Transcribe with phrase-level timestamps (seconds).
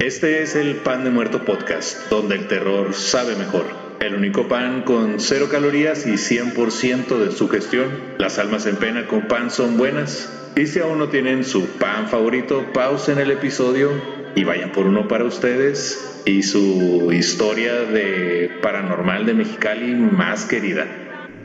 [0.00, 3.77] Este es el Pan de Muerto Podcast, donde el terror sabe mejor.
[4.00, 7.88] El único pan con cero calorías y 100% de su gestión.
[8.18, 10.32] Las almas en pena con pan son buenas.
[10.56, 13.90] Y si aún no tienen su pan favorito, pausen el episodio
[14.36, 20.86] y vayan por uno para ustedes y su historia de paranormal de Mexicali más querida.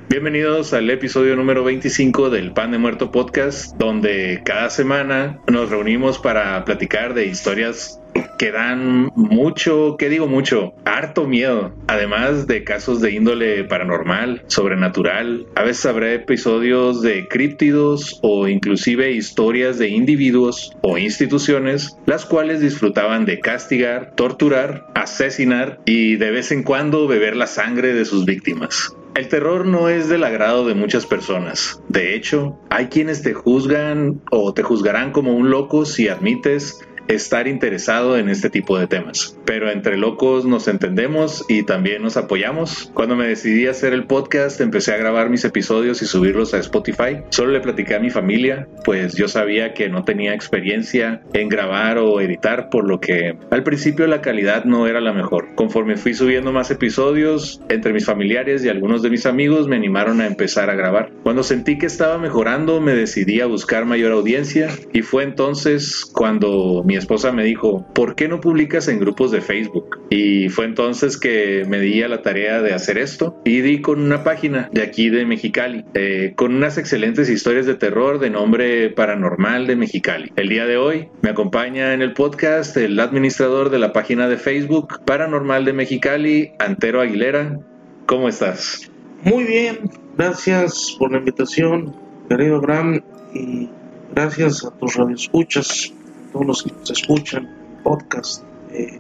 [0.10, 6.20] Bienvenidos al episodio número 25 del Pan de Muerto Podcast, donde cada semana nos reunimos
[6.20, 8.00] para platicar de historias
[8.38, 10.74] que dan mucho, ¿qué digo mucho?
[10.86, 11.74] Harto miedo.
[11.88, 15.46] Además de casos de índole paranormal, sobrenatural.
[15.56, 22.62] A veces habrá episodios de críptidos o inclusive historias de individuos o instituciones las cuales
[22.62, 28.26] disfrutaban de castigar, torturar, asesinar y de vez en cuando beber la sangre de sus
[28.26, 28.96] víctimas.
[29.16, 31.80] El terror no es del agrado de muchas personas.
[31.88, 37.48] De hecho, hay quienes te juzgan o te juzgarán como un loco si admites estar
[37.48, 39.38] interesado en este tipo de temas.
[39.46, 42.92] Pero entre locos nos entendemos y también nos apoyamos.
[42.94, 46.60] Cuando me decidí a hacer el podcast, empecé a grabar mis episodios y subirlos a
[46.60, 47.22] Spotify.
[47.30, 51.98] Solo le platicé a mi familia, pues yo sabía que no tenía experiencia en grabar
[51.98, 55.56] o editar, por lo que al principio la calidad no era la mejor.
[55.56, 60.22] Conforme fui subiendo más episodios, entre mis familiares y algunos de mis amigos me animaron
[60.22, 61.12] a empezar a grabar.
[61.24, 66.84] Cuando sentí que estaba mejorando, me decidí a buscar mayor audiencia y fue entonces cuando
[66.86, 70.00] mi esposa me dijo, ¿por qué no publicas en grupos de Facebook?
[70.10, 74.02] Y fue entonces que me di a la tarea de hacer esto y di con
[74.02, 78.90] una página de aquí de Mexicali, eh, con unas excelentes historias de terror de nombre
[78.90, 80.32] paranormal de Mexicali.
[80.36, 84.38] El día de hoy me acompaña en el podcast el administrador de la página de
[84.38, 87.60] Facebook Paranormal de Mexicali, Antero Aguilera.
[88.06, 88.92] ¿Cómo estás?
[89.24, 91.96] Muy bien, gracias por la invitación,
[92.30, 93.02] querido Abraham,
[93.34, 93.70] y
[94.14, 95.94] gracias a tus radioescuchas
[96.34, 97.50] todos los que nos escuchan,
[97.84, 98.44] podcast.
[98.72, 99.00] Eh,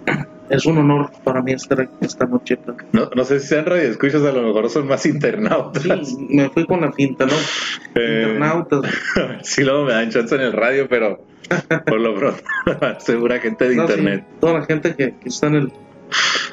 [0.49, 2.59] es un honor para mí estar aquí esta noche.
[2.91, 5.83] No, no sé si sean radioescuchas, a lo mejor son más internautas.
[6.07, 7.33] Sí, me fui con la finta, ¿no?
[7.95, 8.81] Eh, internautas.
[9.41, 11.25] sí, luego me dan chance en el radio, pero
[11.85, 12.41] por lo pronto,
[12.99, 14.25] segura gente de No, sí, internet.
[14.39, 15.71] toda la gente que, que está en el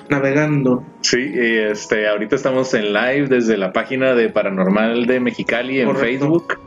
[0.08, 0.84] navegando.
[1.00, 6.06] Sí, este, ahorita estamos en live desde la página de Paranormal de Mexicali en Correcto.
[6.06, 6.58] Facebook.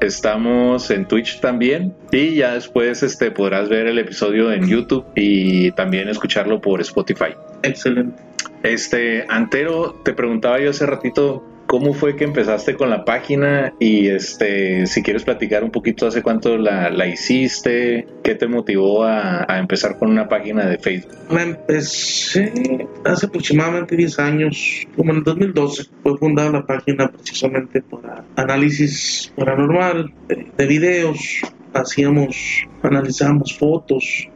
[0.00, 5.72] Estamos en Twitch también y ya después este podrás ver el episodio en YouTube y
[5.72, 7.34] también escucharlo por Spotify.
[7.62, 8.22] Excelente.
[8.62, 14.08] Este, Antero, te preguntaba yo hace ratito cómo fue que empezaste con la página y
[14.08, 19.44] este, si quieres platicar un poquito hace cuánto la, la hiciste, qué te motivó a,
[19.46, 21.12] a empezar con una página de Facebook.
[21.30, 25.84] La empecé hace aproximadamente 10 años, como en el 2012.
[26.02, 31.42] Fue fundada la página precisamente para análisis paranormal de, de videos.
[31.74, 34.26] Hacíamos, analizábamos fotos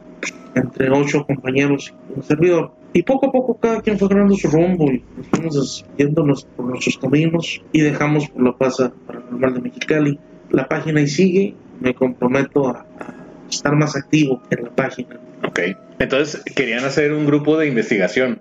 [0.53, 2.82] entre ocho compañeros y un servidor.
[2.93, 6.65] Y poco a poco cada quien fue ganando su rumbo y nos fuimos yéndonos por
[6.65, 10.19] nuestros caminos y dejamos por la plaza paranormal de Mexicali.
[10.51, 11.55] La página y sigue.
[11.79, 13.15] Me comprometo a, a
[13.49, 15.19] estar más activo en la página.
[15.45, 15.59] Ok.
[15.99, 18.39] Entonces querían hacer un grupo de investigación.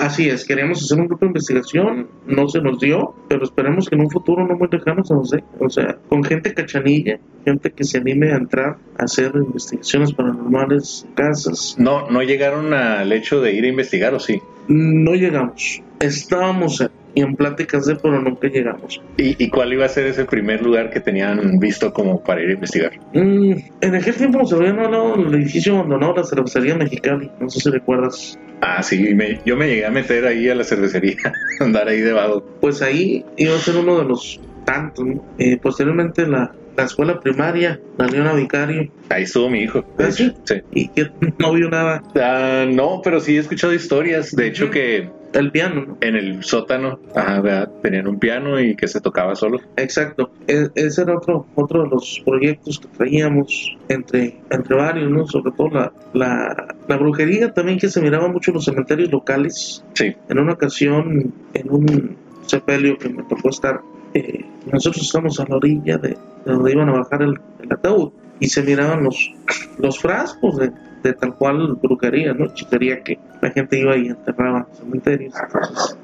[0.00, 3.94] Así es, queríamos hacer un grupo de investigación, no se nos dio, pero esperemos que
[3.94, 5.42] en un futuro no muy lejano se nos dé.
[5.58, 11.06] O sea, con gente cachanilla, gente que se anime a entrar a hacer investigaciones paranormales
[11.14, 11.76] casas.
[11.78, 14.40] No, no llegaron al hecho de ir a investigar, ¿o sí?
[14.68, 15.82] No llegamos.
[16.00, 16.80] Estábamos
[17.14, 19.00] en, en pláticas de, pero nunca llegamos.
[19.16, 22.50] ¿Y, y cuál iba a ser ese primer lugar que tenían visto como para ir
[22.50, 22.92] a investigar?
[23.12, 27.48] Mm, en aquel tiempo nos habían hablado del edificio abandonado de la cervecería mexicali, no
[27.50, 28.38] sé si recuerdas.
[28.62, 31.16] Ah, sí, me- yo me llegué a meter ahí a la cervecería,
[31.60, 32.44] andar ahí debajo.
[32.60, 35.04] Pues ahí iba a ser uno de los tantos.
[35.06, 35.24] ¿no?
[35.38, 39.84] Eh, posteriormente la, la escuela primaria, la Leona Vicario, Ahí estuvo mi hijo.
[39.98, 40.32] de ¿Ah, sí?
[40.44, 40.54] sí.
[40.72, 41.06] y que
[41.38, 42.00] no vio nada.
[42.14, 44.30] Ah, no, pero sí he escuchado historias.
[44.30, 44.72] De hecho, Ujú.
[44.74, 45.96] que El piano, ¿no?
[46.00, 47.70] en el sótano ajá, ¿verdad?
[47.82, 49.58] tenían un piano y que se tocaba solo.
[49.76, 50.30] Exacto.
[50.48, 55.26] E- ese era otro, otro de los proyectos que traíamos entre, entre varios, ¿no?
[55.26, 59.84] Sobre todo la, la, la brujería también que se miraba mucho en los cementerios locales.
[59.94, 60.14] Sí.
[60.28, 62.16] En una ocasión, en un
[62.46, 63.80] sepelio que me tocó estar,
[64.14, 68.10] eh, nosotros estamos a la orilla de, de donde iban a bajar el, el ataúd
[68.40, 69.32] y se miraban los,
[69.78, 72.48] los frascos de, de tal cual brujería, ¿no?
[72.54, 75.34] Chiquería que la gente iba y enterraba en cementerios.
[75.42, 75.98] Entonces,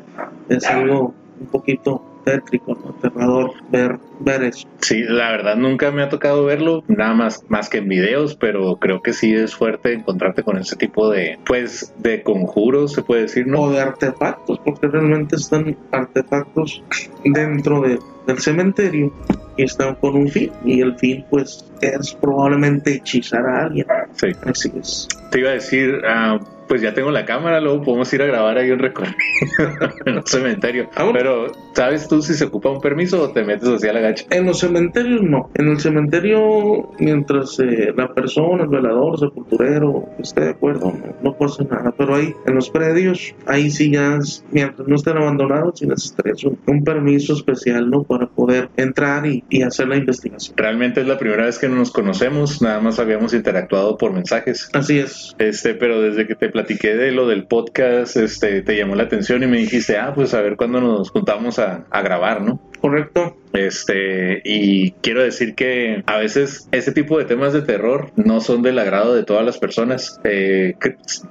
[0.49, 2.91] es algo un poquito tétrico, ¿no?
[2.91, 4.69] aterrador ver, ver eso.
[4.81, 8.77] Sí, la verdad nunca me ha tocado verlo, nada más, más que en videos, pero
[8.77, 13.23] creo que sí es fuerte encontrarte con ese tipo de, pues, de conjuros, se puede
[13.23, 13.63] decir, ¿no?
[13.63, 16.83] O de artefactos, porque realmente están artefactos
[17.25, 19.13] dentro de, del cementerio
[19.57, 23.87] y están con un fin, y el fin, pues, es probablemente hechizar a alguien.
[24.15, 24.29] Sí.
[24.45, 25.09] Así es.
[25.31, 28.59] Te iba a decir, ah, pues ya tengo la cámara, luego podemos ir a grabar
[28.59, 29.17] ahí un recorrido
[30.07, 30.89] en un cementerio.
[30.95, 31.11] Ah.
[31.13, 34.25] Pero, ¿sabes tú si se ocupa un permiso o te metes así a la gacha?
[34.31, 35.51] En los cementerios no.
[35.55, 41.37] En el cementerio, mientras eh, la persona, el velador, sepulturero, esté de acuerdo, no, no
[41.37, 41.93] pasa nada.
[41.97, 44.19] Pero ahí, en los predios, ahí sí ya,
[44.51, 48.03] mientras no estén abandonados, sí necesitas un, un permiso especial, ¿no?
[48.03, 50.57] Para poder entrar y, y hacer la investigación.
[50.57, 54.69] Realmente es la primera vez que nos conocemos, nada más habíamos interactuado por mensajes.
[54.73, 55.35] Así es.
[55.39, 59.43] Este, pero desde que te platiqué de lo del podcast, este, te llamó la atención
[59.43, 62.59] y me dijiste, ah, pues a ver cuándo nos juntamos a, a grabar, ¿no?
[62.81, 63.37] Correcto.
[63.57, 68.61] Este, y quiero decir que a veces ese tipo de temas de terror no son
[68.61, 70.75] del agrado de todas las personas, eh,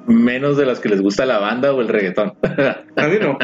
[0.08, 2.34] menos de las que les gusta la banda o el reggaetón.
[2.96, 3.38] A mí no.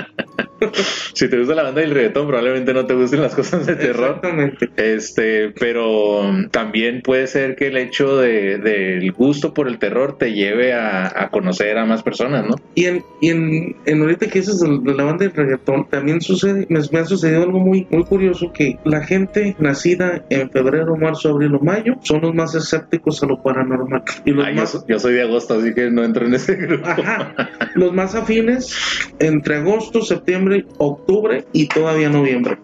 [1.14, 3.76] si te gusta la banda y el reggaetón, probablemente no te gusten las cosas de
[3.76, 4.16] terror.
[4.16, 4.70] Exactamente.
[4.78, 10.34] Este, pero también puede ser que el hecho de, del gusto por el terror te
[10.34, 12.56] lleve a, a conocer a más personas, ¿no?
[12.74, 16.22] Y en, y en, en ahorita que dices de, de la banda de reggaetón, también
[16.22, 20.96] sucede, me, me ha sucedido algo muy, muy curioso, que la gente nacida en febrero,
[20.96, 24.04] marzo, abril o mayo son los más escépticos a lo paranormal.
[24.26, 26.34] Y los Ay, yo, más, so- yo soy de agosto, así que no entro en
[26.34, 26.88] ese grupo.
[26.88, 27.34] Ajá.
[27.76, 28.76] Los más afines
[29.20, 32.58] entre agosto, septiembre, octubre y todavía noviembre.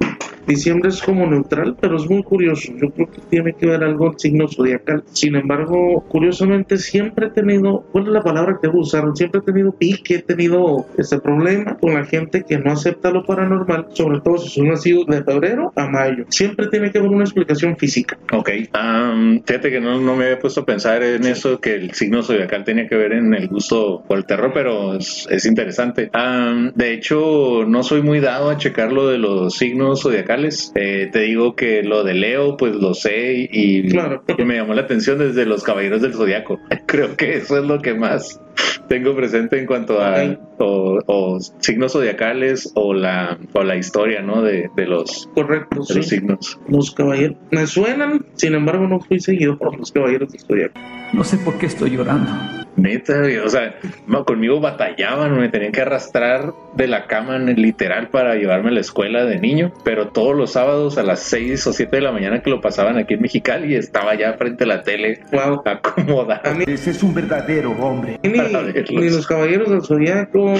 [0.47, 2.71] Diciembre es como neutral, pero es muy curioso.
[2.81, 5.03] Yo creo que tiene que ver algo el signo zodiacal.
[5.11, 9.15] Sin embargo, curiosamente siempre he tenido, ¿cuál es la palabra que usaron?
[9.15, 13.25] Siempre he tenido pique, he tenido este problema con la gente que no acepta lo
[13.25, 16.25] paranormal, sobre todo si son nacidos de febrero a mayo.
[16.29, 18.17] Siempre tiene que haber una explicación física.
[18.31, 18.49] Ok.
[18.71, 22.23] Am, fíjate que no, no me había puesto a pensar en eso, que el signo
[22.23, 26.09] zodiacal tenía que ver en el gusto por el terror, pero es, es interesante.
[26.13, 30.36] Am, de hecho, no soy muy dado a checar lo de los signos zodiacales.
[30.75, 34.23] Eh, te digo que lo de Leo, pues lo sé y, Claro.
[34.37, 36.59] y me llamó la atención desde los caballeros del zodiaco.
[36.85, 38.39] Creo que eso es lo que más
[38.87, 40.39] tengo presente en cuanto a Ok.
[40.59, 44.41] o, o signos zodiacales o la, o la historia, ¿no?
[44.41, 46.59] De, de los, Correcto, de los signos.
[46.69, 50.79] Los caballeros me suenan, sin embargo, no fui seguido por los caballeros de Zodiaco.
[51.13, 52.31] No sé por qué estoy llorando.
[52.77, 53.75] Neta, o sea,
[54.25, 58.73] conmigo batallaban, me tenían que arrastrar de la cama en el literal para llevarme a
[58.73, 62.11] la escuela de niño, pero todos los sábados a las 6 o 7 de la
[62.11, 65.61] mañana que lo pasaban aquí en Mexicali estaba ya frente a la tele Wow.
[65.65, 66.41] acomodado.
[66.49, 68.19] A mí Ese es un verdadero hombre.
[68.23, 70.53] Ni, los caballeros del zodiaco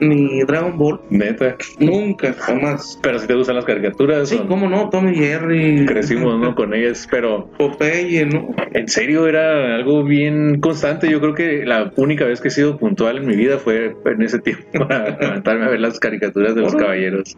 [0.00, 1.56] ni Dragon Ball Neta.
[1.78, 6.38] nunca jamás Pero si te gustan las caricaturas, sí o- cómo no Tommy Jerry crecimos,
[6.38, 6.54] ¿no?
[6.54, 11.10] Con ellas, pero Popeye no en serio era algo bien constante.
[11.10, 14.22] Yo creo que la única vez que he sido puntual en mi vida fue en
[14.22, 17.36] ese tiempo para levantarme a ver las caricaturas de los caballeros.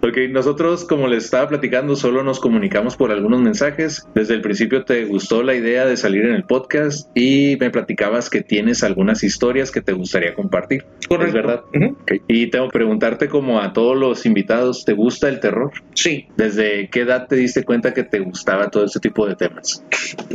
[0.00, 4.06] Ok, nosotros, como les estaba platicando, solo nos comunicamos por algunos mensajes.
[4.14, 8.28] Desde el principio te gustó la idea de salir en el podcast y me platicabas
[8.28, 10.84] que tienes algunas historias que te gustaría compartir.
[11.08, 11.64] correcto ¿Es verdad?
[11.74, 11.96] Ujú.
[12.02, 12.12] Ok.
[12.28, 15.70] Y tengo que preguntarte, como a todos los invitados, ¿te gusta el terror?
[15.94, 19.82] sí ¿Desde qué edad te diste cuenta que te gustaba todo este tipo de temas?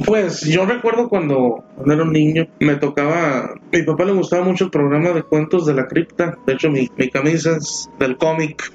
[0.05, 3.28] pues yo recuerdo cuando, cuando era un niño me tocaba
[3.71, 6.89] mi papá le gustaba mucho el programa de cuentos de la cripta de hecho mi,
[6.97, 8.71] mi camisa es del cómic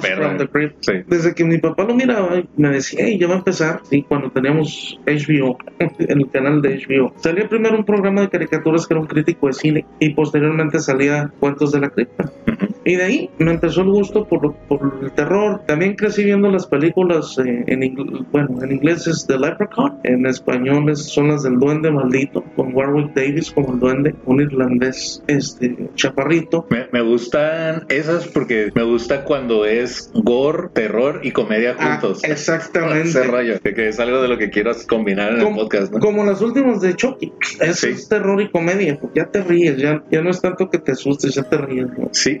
[0.00, 0.76] from the Crypt.
[0.80, 0.92] Sí.
[1.06, 3.80] Desde que mi papá lo miraba, me decía, hey, ya va a empezar.
[3.88, 7.12] Sí, cuando teníamos HBO, en el canal de HBO.
[7.16, 11.32] Salía primero un programa de caricaturas que era un crítico de cine y posteriormente salía
[11.40, 12.30] Cuentos de la Cripta.
[12.46, 12.73] Ujú.
[12.84, 15.62] Y de ahí me empezó el gusto por, por el terror.
[15.66, 17.94] También crecí viendo las películas eh, en
[18.32, 22.74] bueno, en inglés es The Leprechaun, en español es- son las del Duende Maldito, con
[22.74, 26.66] Warwick Davis como el duende, un irlandés este chaparrito.
[26.70, 32.22] Me, me gustan esas porque me gusta cuando es gore, terror y comedia Ah, juntos.
[32.24, 33.08] exactamente.
[33.08, 36.00] Ese rollo, que, es algo de lo que quieras combinar en el como, podcast, ¿no?
[36.00, 37.32] como las últimas de Chucky.
[37.60, 37.88] Eso Sí.
[37.92, 40.92] es terror y comedia, porque ya te ríes, ya, ya no es tanto que te
[40.92, 41.86] asustes, ya te ríes.
[41.98, 42.08] ¿no?
[42.12, 42.38] Sí,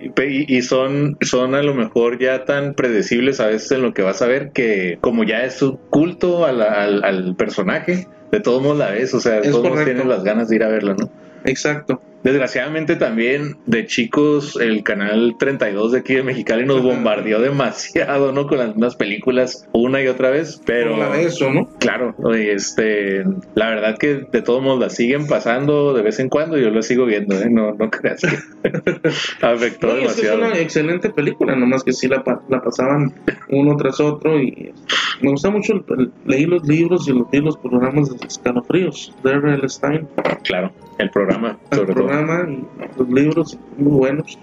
[0.48, 4.02] y, y son, son a lo mejor ya tan predecibles a veces en lo que
[4.02, 8.40] vas a ver que como ya es un culto a la- al, al personaje, de
[8.40, 10.68] todos modos la ves, o sea, de todos modos tienes las ganas de ir a
[10.68, 11.10] verla, ¿no?
[11.44, 12.00] Exacto.
[12.24, 18.46] Desgraciadamente también de chicos el canal 32 de aquí de Mexicali nos bombardeó demasiado, ¿no?
[18.46, 20.96] Con las mismas películas una y otra vez, pero...
[20.96, 21.68] La de eso, ¿no?
[21.78, 26.56] Claro, este, la verdad que de todos modos la siguen pasando de vez en cuando
[26.56, 27.48] yo lo sigo viendo, ¿eh?
[27.50, 28.70] No, no creas que
[29.42, 30.38] afectó No, y es que es demasiado.
[30.38, 33.12] una excelente película, nomás que sí la, la pasaban
[33.50, 34.72] uno tras otro y
[35.20, 39.30] me gusta mucho, el- el- leí los libros y los, los programas de escalofríos de
[39.32, 39.68] R.L.
[39.68, 40.08] Stein,
[40.42, 42.04] Claro, el programa, el sobre todo.
[42.14, 42.64] Programa y
[42.98, 44.38] los libros muy buenos.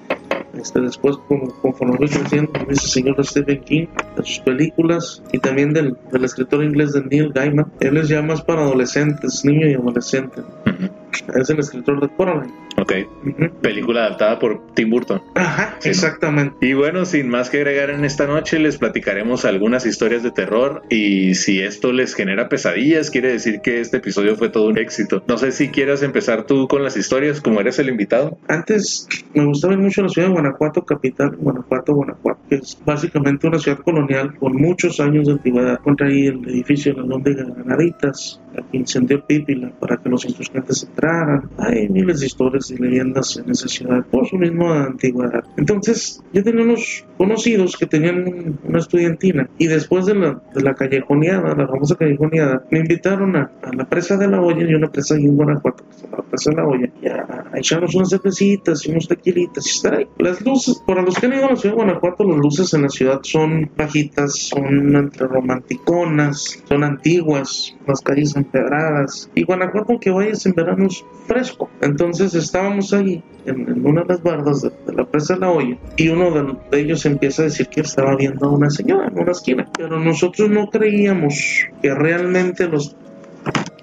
[0.54, 3.88] Este, después, como, conforme voy creciendo, dice el señor Stephen King,
[4.18, 7.72] de sus películas y también del, del escritor inglés de Neil Gaiman.
[7.80, 10.42] Él es ya más para adolescentes, niño y adolescente.
[10.42, 12.54] Ujú, Es el escritor de Coraline.
[12.78, 12.94] Ok,
[13.26, 13.50] Ujú.
[13.62, 15.22] película adaptada por Tim Burton.
[15.36, 15.92] Ajá, Sí, ¿no?
[15.92, 16.56] exactamente.
[16.62, 20.82] Y bueno, sin más que agregar en esta noche, les platicaremos algunas historias de terror
[20.90, 25.24] y si esto les genera pesadillas, quiere decir que este episodio fue todo un éxito.
[25.28, 28.38] No sé si quieras empezar tú con las historias, como eres el invitado.
[28.48, 33.60] Antes me gustaba mucho la ciudad de Guanajuato, capital, Guanajuato, Guanajuato, que es básicamente una
[33.60, 35.80] ciudad colonial con muchos años de antigüedad.
[35.84, 41.50] Contra ahí el edificio de Lóndigas Granaditas, que incendió Pípila para que los insurgentes entraran.
[41.58, 45.44] Hay miles de historias y leyendas en esa ciudad por su misma antigüedad.
[45.58, 50.62] Entonces, yo tenía unos conocidos que tenían un- una estudiantina y después de la, de
[50.62, 54.74] la callejoneada, la famosa callejoneada, me invitaron a, a la presa de la olla y
[54.74, 57.46] una presa ahí en Guanajuato, que se llama la presa de la olla, y a,
[57.52, 60.08] a echarnos unas cervecitas y unos tequilitas y estar ahí.
[60.20, 62.82] Las luces, para los que han ido a la ciudad de Guanajuato, las luces en
[62.84, 69.30] la ciudad son bajitas, son entre romanticonas, son antiguas, las calles empedradas.
[69.36, 71.70] Y Guanajuato, que vayas en verano, es fresco.
[71.82, 76.10] Entonces estábamos ahí en, una de las bardas de, la presa de la olla y
[76.10, 79.70] uno de, ellos empieza a decir que estaba viendo a una señora en una esquina.
[79.78, 82.96] Pero nosotros no creíamos que realmente los,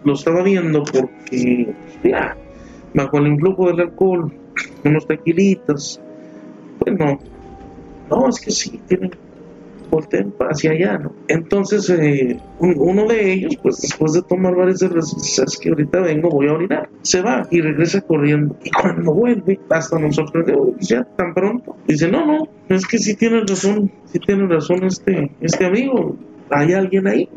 [0.05, 1.75] lo estaba viendo porque,
[2.05, 2.37] ya,
[2.95, 4.33] bajo el influjo del alcohol,
[4.85, 6.01] unos tequilitas,
[6.79, 7.19] pues no,
[8.11, 9.11] no, es que sí, tienen,
[9.91, 11.13] volteen hacia allá, ¿no?
[11.29, 16.01] Entonces, eh, un- uno de ellos, pues después de tomar varias cervezas, es que ahorita
[16.01, 16.89] vengo, voy a orinar.
[17.03, 18.57] Se va y regresa corriendo.
[18.65, 21.77] Y cuando vuelve, hasta nos sorprendió, dice, ya, tan pronto.
[21.87, 26.17] Dice, no, no, es que sí tiene razón, sí tiene razón este, este amigo,
[26.51, 27.29] hay alguien ahí.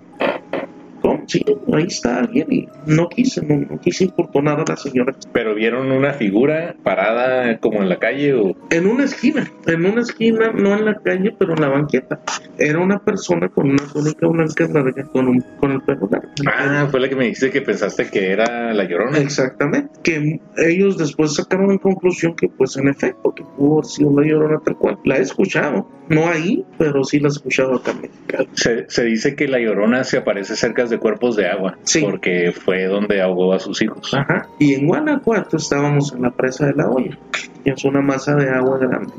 [1.32, 5.16] Sí, ahí está alguien y no quise, no, no quise importunar a la señora.
[5.32, 8.54] Pero vieron una figura parada como en la calle o...
[8.70, 12.20] En una esquina, en una esquina, no en la calle, pero en la banqueta.
[12.58, 16.28] Era una persona con una túnica blanca larga, con, un, con el pelo largo.
[16.54, 19.18] Ah, fue la que me dijiste que pensaste que era la llorona.
[19.20, 20.02] Exactamente.
[20.04, 24.28] Que ellos después sacaron en conclusión que, pues, en efecto, que pudo haber sido la
[24.28, 25.00] llorona tal cual.
[25.06, 28.50] La he escuchado, no ahí, pero sí la he escuchado acá en Mexicali.
[28.54, 32.02] Se, se dice que la llorona se aparece cerca de cuerpos de agua, Sí.
[32.02, 34.14] porque fue donde ahogó a sus hijos.
[34.14, 34.48] Ajá.
[34.60, 37.18] Y en Guanajuato estábamos en la presa de la olla,
[37.64, 39.14] que es una masa de agua grande.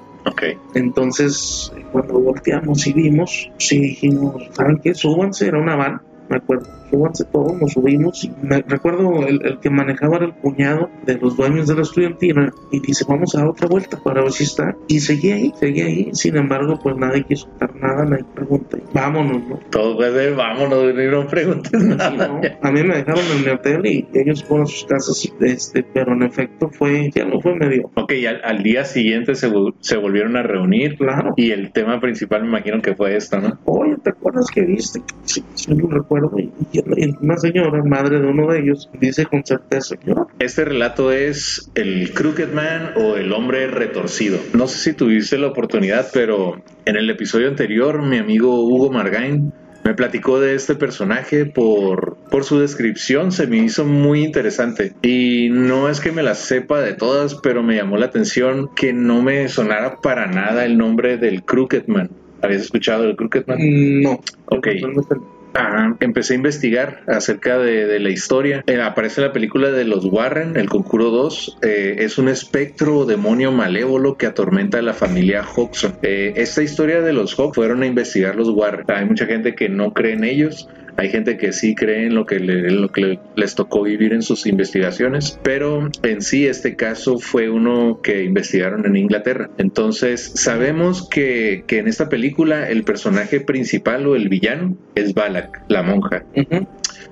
[0.74, 4.94] Entonces, cuando volteamos y vimos, sí dijimos, ¿saben qué?
[4.94, 6.68] Súbanse, era una van, me acuerdo.
[6.92, 8.28] Súbanse todos, nos subimos.
[8.42, 12.52] Me recuerdo el, el que manejaba era el cuñado de los dueños de la estudiantina
[12.70, 14.76] y dice, vamos a dar otra vuelta para ver si está.
[14.88, 16.10] Y seguía ahí, seguía ahí.
[16.12, 18.76] Sin embargo, pues nadie quiso contar nada, nadie pregunta.
[18.92, 19.58] Vámonos, ¿no?
[19.70, 22.28] Todo de vámonos, no preguntes Sí, nada.
[22.28, 22.40] ¿no?
[22.60, 26.12] A mí me dejaron en mi hotel y ellos fueron a sus casas, este, pero
[26.12, 27.90] en efecto fue, ya no fue medio.
[27.94, 31.32] Ok, al, al día siguiente se, se volvieron a reunir Claro.
[31.36, 33.58] y el tema principal me imagino que fue esto, ¿no?
[33.64, 35.00] Oye, ¿te acuerdas que viste?
[35.24, 36.32] Sí, sí lo recuerdo.
[36.38, 36.78] Y, y
[37.20, 42.12] una señora, madre de uno de ellos, dice con certeza, yo, Este relato es el
[42.12, 44.38] Crooked Man o el hombre retorcido.
[44.54, 49.52] No sé si tuviste la oportunidad, pero en el episodio anterior mi amigo Hugo Margain
[49.84, 54.92] me platicó de este personaje por, por su descripción, se me hizo muy interesante.
[55.02, 58.92] Y no es que me la sepa de todas, pero me llamó la atención que
[58.92, 62.10] no me sonara para nada el nombre del Crooked Man.
[62.42, 63.58] ¿Habías escuchado del Crooked Man?
[64.02, 64.20] no.
[64.46, 64.68] Ok.
[64.80, 65.41] Totalmente.
[65.54, 68.64] Ah, empecé a investigar acerca de, la historia.
[68.66, 71.58] Eh, aparece la película de los Warren, El Conjuro 2.
[71.62, 75.96] Eh, es un espectro o demonio malévolo que atormenta a la familia Hodgson.
[76.02, 78.86] Eh, esta historia de los Hodgson fueron a investigar los Warren.
[78.88, 80.68] Hay mucha gente que no cree en ellos.
[80.96, 83.82] Hay gente que sí cree en lo que, le- en lo que le- les tocó
[83.82, 89.50] vivir en sus investigaciones, pero en sí este caso fue uno que investigaron en Inglaterra.
[89.58, 95.62] Entonces sabemos que, que en esta película el personaje principal o el villano es Balak,
[95.68, 96.24] la monja.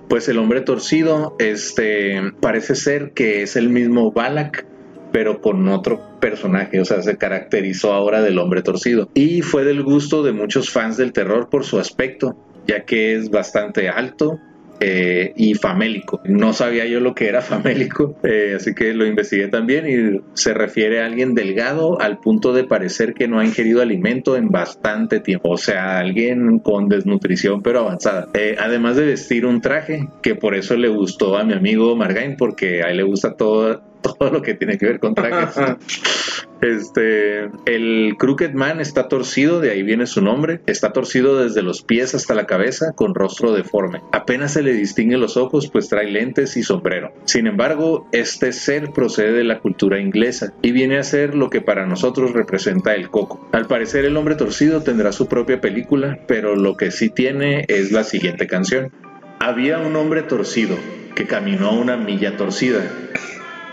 [0.09, 4.67] Pues el hombre torcido, este, parece ser que es el mismo Balak,
[5.13, 9.09] pero con otro personaje, o sea, se caracterizó ahora del hombre torcido.
[9.15, 12.37] Y fue del gusto de muchos fans del terror por su aspecto,
[12.71, 14.39] ya que es bastante alto,
[14.83, 16.23] eh, y famélico.
[16.25, 20.55] No sabía yo lo que era famélico, eh, así que lo investigué también y se
[20.55, 25.21] refiere a alguien delgado al punto de parecer que no ha ingerido alimento en bastante
[25.21, 28.29] tiempo, o sea, alguien con desnutrición pero avanzada.
[28.33, 32.37] Eh, además de vestir un traje, que por eso le gustó a mi amigo Margain,
[32.39, 35.57] porque a él le gusta todo, todo lo que tiene que ver con trajes.
[36.61, 40.61] Este, el Crooked Man está torcido, de ahí viene su nombre.
[40.67, 44.03] Está torcido desde los pies hasta la cabeza, con rostro deforme.
[44.13, 47.13] Apenas se le distingue los ojos, pues trae lentes y sombrero.
[47.25, 51.63] Sin embargo, este ser procede de la cultura inglesa y viene a ser lo que
[51.63, 53.49] para nosotros representa el coco.
[53.53, 57.91] Al parecer, el hombre torcido tendrá su propia película, pero lo que sí tiene es
[57.91, 58.93] la siguiente canción.
[59.39, 60.77] Había un hombre torcido
[61.15, 62.83] que caminó una milla torcida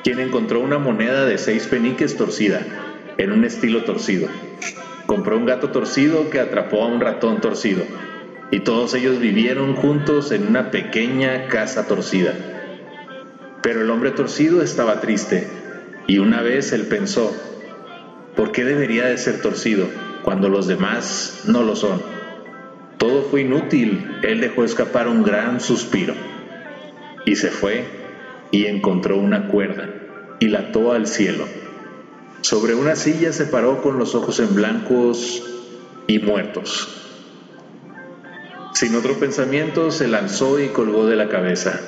[0.08, 2.66] quien encontró una moneda de seis peniques torcida,
[3.18, 4.30] en un estilo torcido.
[5.06, 7.84] Compró un gato torcido que atrapó a un ratón torcido,
[8.50, 12.34] y todos ellos vivieron juntos en una pequeña casa torcida.
[13.62, 15.46] Pero el hombre torcido estaba triste,
[16.08, 17.36] y una vez él pensó,
[18.38, 19.90] ¿por qué debería de ser torcido
[20.24, 22.02] cuando los demás no lo son?
[22.98, 26.14] Todo fue inútil, él dejó escapar un gran suspiro,
[27.26, 27.84] y se fue
[28.52, 29.97] y encontró una cuerda
[30.39, 31.46] y la ató al cielo.
[32.41, 35.44] Sobre una silla se paró con los ojos en blancos
[36.08, 37.03] y muertos.
[38.74, 41.79] Sin otro pensamiento se lanzó y colgó de la cabeza.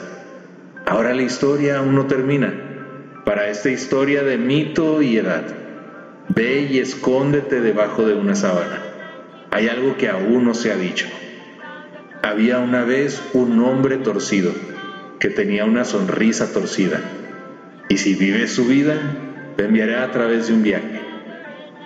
[0.86, 3.22] Ahora la historia aún no termina.
[3.26, 5.44] Para esta historia de mito y edad,
[6.30, 8.82] ve y escóndete debajo de una sábana.
[9.52, 11.06] Hay algo que aún no se ha dicho.
[12.24, 14.52] Había una vez un hombre torcido
[15.20, 17.02] que tenía una sonrisa torcida.
[17.90, 18.96] Y si vives su vida,
[19.58, 21.02] te enviaré a través de un viaje.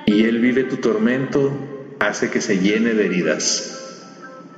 [0.05, 1.51] Y él vive tu tormento,
[2.00, 4.05] hace que se llene de heridas.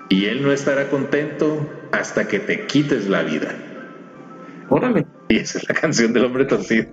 [0.10, 3.56] Y él no estará contento hasta que te quites la vida.
[5.30, 6.86] Y esa es la canción del hombre torcido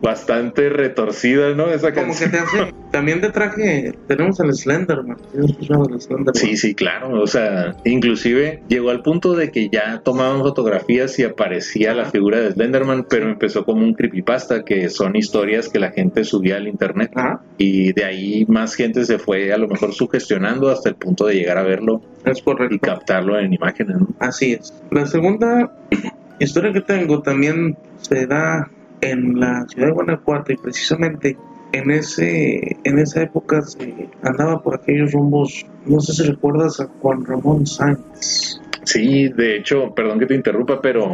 [0.00, 1.70] bastante retorcida, ¿no?
[1.70, 5.18] Esa Como que te hace, también de traje tenemos al Slenderman.
[6.34, 7.20] Sí, sí, claro.
[7.20, 12.40] O sea, inclusive llegó al punto de que ya tomaban fotografías y aparecía la figura
[12.40, 16.68] de Slenderman, pero empezó como un creepypasta, que son historias que la gente subía al
[16.68, 17.12] internet.
[17.58, 21.34] Y de ahí más gente se fue a lo mejor sugestionando hasta el punto de
[21.34, 22.02] llegar a verlo.
[22.24, 22.74] Es correcto.
[22.74, 24.08] Y captarlo en imágenes, ¿no?
[24.18, 24.74] Así es.
[24.90, 25.72] La segunda
[26.44, 28.70] historia que tengo también se da
[29.00, 31.36] en la ciudad de Guanajuato y precisamente
[31.72, 36.86] en ese en esa época se andaba por aquellos rumbos no sé si recuerdas a
[37.00, 38.60] Juan Ramón Sánchez.
[38.84, 41.08] Sí de hecho perdón que te interrumpa pero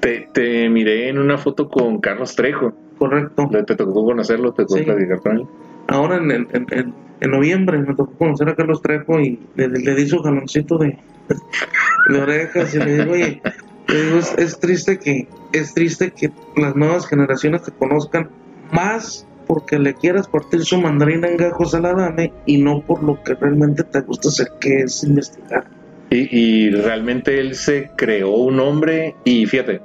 [0.00, 2.72] te, te, miré en una foto con Carlos Trejo.
[2.98, 3.48] Correcto.
[3.66, 5.46] Te tocó conocerlo te tocó platicar con él.
[5.88, 10.06] Ahora en, en, en, noviembre me tocó conocer a Carlos Trejo y le, le, di
[10.06, 10.98] su jaloncito de,
[12.08, 13.42] de orejas y le digo oye
[13.88, 18.30] es, triste que es triste que las nuevas generaciones te conozcan
[18.72, 23.02] más porque le quieras partir su mandarina en gajos a la dame y no por
[23.02, 25.68] lo que realmente te gusta hacer, que es investigar.
[26.10, 29.80] Y, y, realmente él se creó un hombre y fíjate,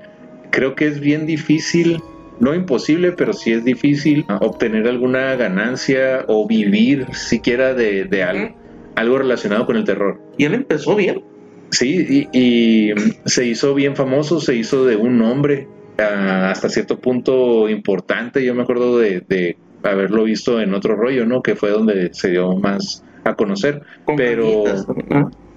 [0.52, 2.02] creo que es bien difícil,
[2.40, 8.56] no imposible, pero sí es difícil obtener alguna ganancia o vivir siquiera de, de algo,
[8.96, 10.22] algo relacionado con el terror.
[10.38, 11.24] Y él empezó bien.
[11.72, 12.94] Sí, y,
[13.26, 18.44] se hizo bien famoso, se hizo de un nombre hasta cierto punto importante.
[18.44, 21.42] Yo me acuerdo de, haberlo visto en otro rollo, ¿no?
[21.42, 23.82] Que fue donde se dio más a conocer.
[24.18, 24.64] pero,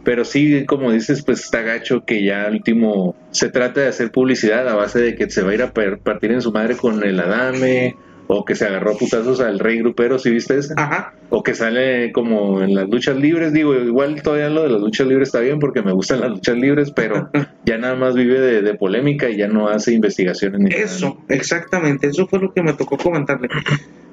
[0.05, 4.13] pero sí, como dices, pues está gacho que ya al último se trata de hacer
[4.13, 7.03] publicidad a base de que se va a ir a partir en su madre con
[7.05, 10.75] el Adame o que se agarró putazos al rey grupero, ¿sí viste ese?
[10.77, 11.13] Ajá.
[11.31, 15.07] O que sale como en las luchas libres, digo, igual todavía lo de las luchas
[15.07, 17.31] libres está bien porque me gustan las luchas libres, pero
[17.65, 20.75] ya nada más vive de, polémica y ya no hace investigaciones.
[20.75, 23.49] eso, exactamente, eso fue lo que me tocó comentarle.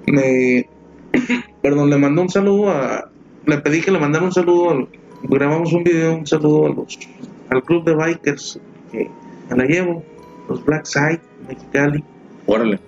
[0.08, 0.68] Me,
[1.62, 3.10] perdón, le mandó un saludo a,
[3.46, 4.88] le pedí que le mandara un saludo,
[5.24, 7.00] grabamos un video, un saludo a los,
[7.50, 8.60] al club de bikers
[8.92, 9.10] que
[9.50, 10.04] me la llevo,
[10.50, 12.04] los Black Side, Mexicali.
[12.46, 12.80] Órale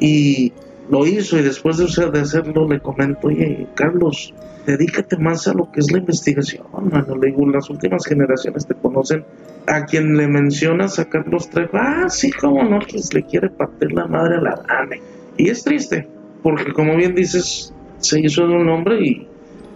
[0.00, 0.52] y
[0.90, 4.34] lo hizo y después de, hacerlo le comento, oye, Carlos,
[4.66, 7.16] dedícate más a lo que es la investigación, mano.
[7.16, 9.24] Le digo, las últimas generaciones te conocen.
[9.66, 13.92] A quien le mencionas a Carlos Trejo, ah, sí, cómo no, pues le quiere partir
[13.92, 15.00] la madre a la dame.
[15.36, 16.08] Y es triste,
[16.42, 19.28] porque como bien dices, se hizo de un hombre y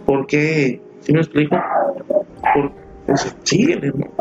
[0.05, 0.81] ¿por qué?
[1.01, 1.55] ¿Sí me explico?
[2.53, 2.71] Por,
[3.05, 4.11] pues, síguele, ¿no?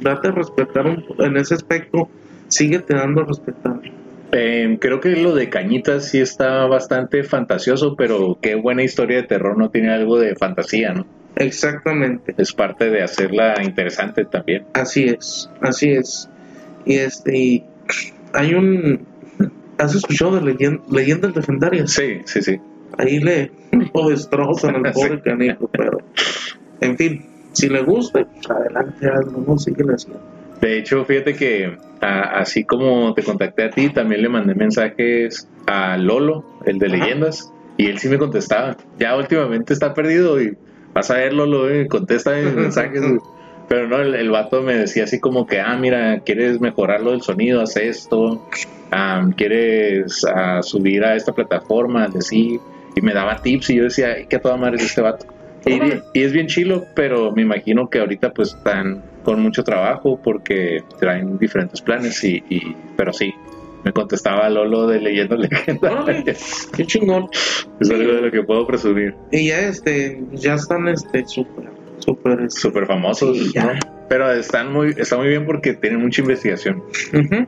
[0.00, 0.86] Date a respetar
[1.18, 2.08] en ese aspecto,
[2.48, 3.80] síguete dando a respetar
[4.36, 9.22] Em, creo que lo de Cañitas sí está bastante fantasioso, pero qué buena historia de
[9.28, 11.06] terror no tiene algo de fantasía, ¿no?
[11.36, 12.34] Exactamente.
[12.36, 14.64] Es parte de hacerla interesante también.
[14.72, 16.28] Así es, así es.
[16.84, 17.64] Y este, y
[18.32, 19.06] hay un.
[19.78, 21.92] ¿Has escuchado de leyen- leyendas legendarias?
[21.92, 22.56] Sí, sí, sí.
[22.98, 23.52] Ahí le
[23.94, 25.98] lo destrozan al pobre canijo, pero.
[26.80, 30.20] En fin, si le gusta, pues adelante, hazlo, no sigue haciendo.
[30.64, 35.46] De hecho, fíjate que a- así como te contacté a ti, también le mandé mensajes
[35.66, 36.96] a Lolo, el de Ajá.
[36.96, 38.74] leyendas, y él sí me contestaba.
[38.98, 40.56] Ya últimamente está perdido y
[40.94, 43.02] vas a ver Lolo, eh, contesta mis mensajes.
[43.68, 47.10] Pero no, el, el vato me decía así como que, ah, mira, quieres mejorar lo
[47.10, 48.42] del sonido, haz esto,
[48.90, 52.58] ah, quieres ah, subir a esta plataforma, así,
[52.94, 55.26] y me daba tips y yo decía, ay, qué a toda madre es este vato.
[55.66, 60.82] Y es bien chilo, pero me imagino que ahorita pues están con mucho trabajo porque
[61.00, 63.32] traen diferentes planes y, y- pero sí,
[63.84, 65.48] me contestaba Lolo de Órale.
[65.50, 66.68] Legendarias.
[66.76, 67.26] Qué chingón.
[67.80, 69.14] Es algo de lo que puedo presumir.
[69.32, 71.64] Y ya este, ya están este súper,
[71.98, 73.64] súper este, Súper famosos, Sí, ya.
[73.64, 73.72] ¿no?
[74.08, 76.82] Pero están muy, está muy bien porque tienen mucha investigación,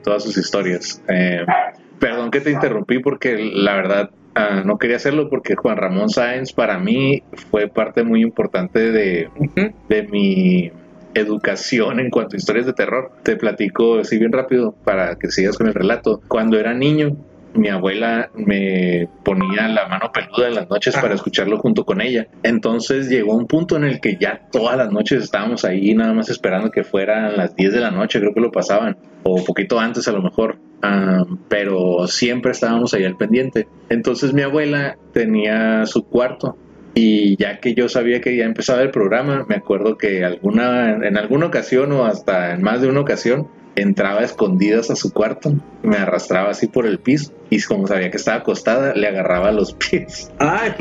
[0.02, 1.02] todas sus historias.
[1.08, 1.44] Eh,
[1.98, 6.52] perdón que te interrumpí porque la verdad ah, no quería hacerlo porque Juan Ramón Sáenz
[6.52, 9.28] para mí fue parte muy importante de,
[9.88, 10.70] de mi
[11.20, 13.12] educación en cuanto a historias de terror.
[13.22, 16.20] Te platico así bien rápido para que sigas con el relato.
[16.28, 17.16] Cuando era niño,
[17.56, 21.02] mi abuela me ponía la mano peluda en las noches Ajá.
[21.02, 22.26] para escucharlo junto con ella.
[22.42, 26.28] Entonces llegó un punto en el que ya todas las noches estábamos ahí nada más
[26.28, 30.06] esperando que fueran las 10 de la noche, creo que lo pasaban, o poquito antes
[30.08, 30.58] a lo mejor.
[30.82, 33.66] Ah, pero siempre estábamos ahí al pendiente.
[33.88, 36.56] Entonces mi abuela tenía su cuarto
[36.98, 41.18] y ya que yo sabía que ya empezaba el programa, me acuerdo que alguna, en
[41.18, 45.52] alguna ocasión o hasta en más de una ocasión, entraba a escondidas a su cuarto,
[45.82, 49.74] me arrastraba así por el piso y como sabía que estaba acostada, le agarraba los
[49.90, 50.32] pies.
[50.38, 50.72] Ay.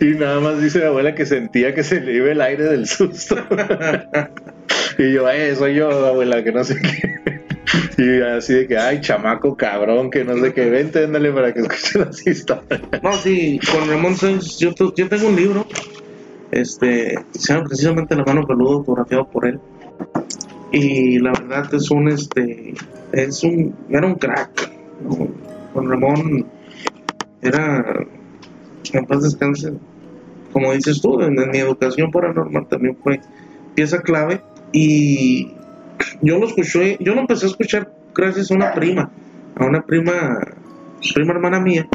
[0.00, 2.86] Y nada más dice mi abuela que sentía que se le iba el aire del
[2.86, 3.36] susto.
[4.98, 7.41] y yo, eh, soy yo, abuela, que no sé qué.
[7.98, 11.60] Y así de que, ay, chamaco cabrón, que no sé qué, vente, ándale para que
[11.60, 12.80] escuche las historias.
[13.02, 14.16] No, sí, con Ramón
[14.58, 15.66] yo, yo tengo un libro,
[16.50, 19.60] este, se llama precisamente La mano peluda, autografiado por él.
[20.70, 22.74] Y la verdad es un, este,
[23.12, 24.70] es un, era un crack.
[25.72, 26.46] Con Ramón
[27.40, 28.06] era,
[28.92, 29.72] en paz descanse,
[30.52, 33.20] como dices tú, en, en mi educación paranormal también fue
[33.74, 34.40] pieza clave.
[34.72, 35.54] Y
[36.20, 39.10] yo lo escuché, yo lo empecé a escuchar gracias a una prima,
[39.56, 40.38] a una prima,
[41.14, 41.88] prima hermana mía,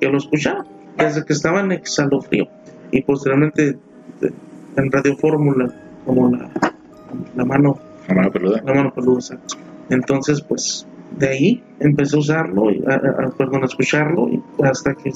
[0.00, 0.64] que lo escuchaba
[0.96, 2.48] desde que estaba en Exhalofrío
[2.90, 3.78] y posteriormente
[4.76, 5.72] en Radio Fórmula
[6.04, 6.50] como la,
[7.36, 7.78] la mano
[8.08, 8.62] La mano peluda.
[8.64, 9.56] la mano peluda exacto.
[9.90, 10.86] entonces pues
[11.18, 15.12] de ahí empecé a usarlo y a, perdón a escucharlo y hasta que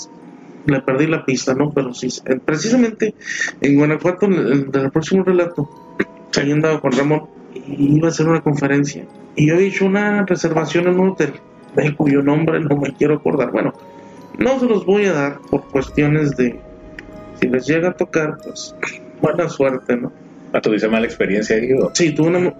[0.66, 3.14] le perdí la pista no pero sí eh, precisamente
[3.60, 5.68] en Guanajuato en el, en el próximo relato
[6.38, 7.35] ahí andaba con Ramón
[7.66, 11.34] y iba a hacer una conferencia y yo he hecho una reservación en un hotel
[11.74, 13.72] de cuyo nombre no me quiero acordar bueno
[14.38, 16.58] no se los voy a dar por cuestiones de
[17.40, 18.74] si les llega a tocar pues
[19.20, 20.12] buena suerte no
[20.52, 21.68] ¿A tuviste mala experiencia ahí?
[21.92, 22.54] Sí, tuve una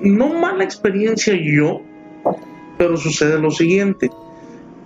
[0.00, 1.82] no mala experiencia yo,
[2.78, 4.10] pero sucede lo siguiente.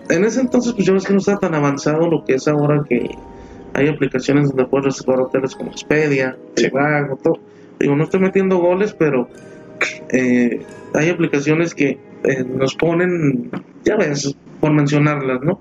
[0.09, 2.83] En ese entonces, pues yo ves que no estaba tan avanzado lo que es ahora
[2.89, 3.09] que
[3.75, 6.65] hay aplicaciones donde puedes reservar hoteles como Expedia, Sí.
[6.65, 7.39] Trivago, todo.
[7.81, 9.29] Digo, no estoy metiendo goles, pero
[10.11, 10.63] eh,
[10.95, 13.51] hay aplicaciones que eh, nos ponen,
[13.85, 15.61] ya ves, por mencionarlas, ¿no?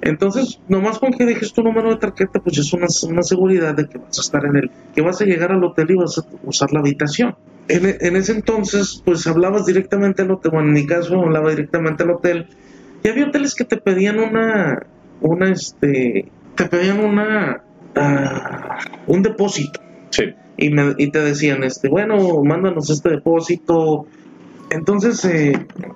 [0.00, 3.88] Entonces, nomás con que dejes tu número de tarjeta, pues es una, una seguridad de
[3.88, 6.22] que vas a estar en el, que vas a llegar al hotel y vas a
[6.44, 7.34] usar la habitación.
[7.66, 12.04] En, en ese entonces, pues hablabas directamente al hotel, bueno, en mi caso hablaba directamente
[12.04, 12.46] al hotel,
[13.02, 14.86] y había hoteles que te pedían una,
[15.20, 17.64] una, este, te pedían una,
[17.96, 20.34] ah, un depósito Sí.
[20.58, 24.06] Y, me, y te decían, este, bueno, mándanos este depósito.
[24.70, 25.52] Entonces, eh,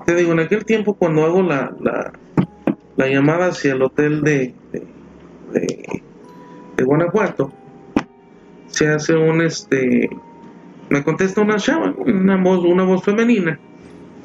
[0.06, 2.12] te digo, en aquel tiempo cuando hago la, la,
[2.96, 4.80] la llamada hacia el hotel de, de,
[5.52, 6.02] de-
[6.76, 7.52] de Guanajuato,
[8.68, 10.08] se hace un, este,
[10.88, 13.58] me contesta una chava, una voz, una voz femenina.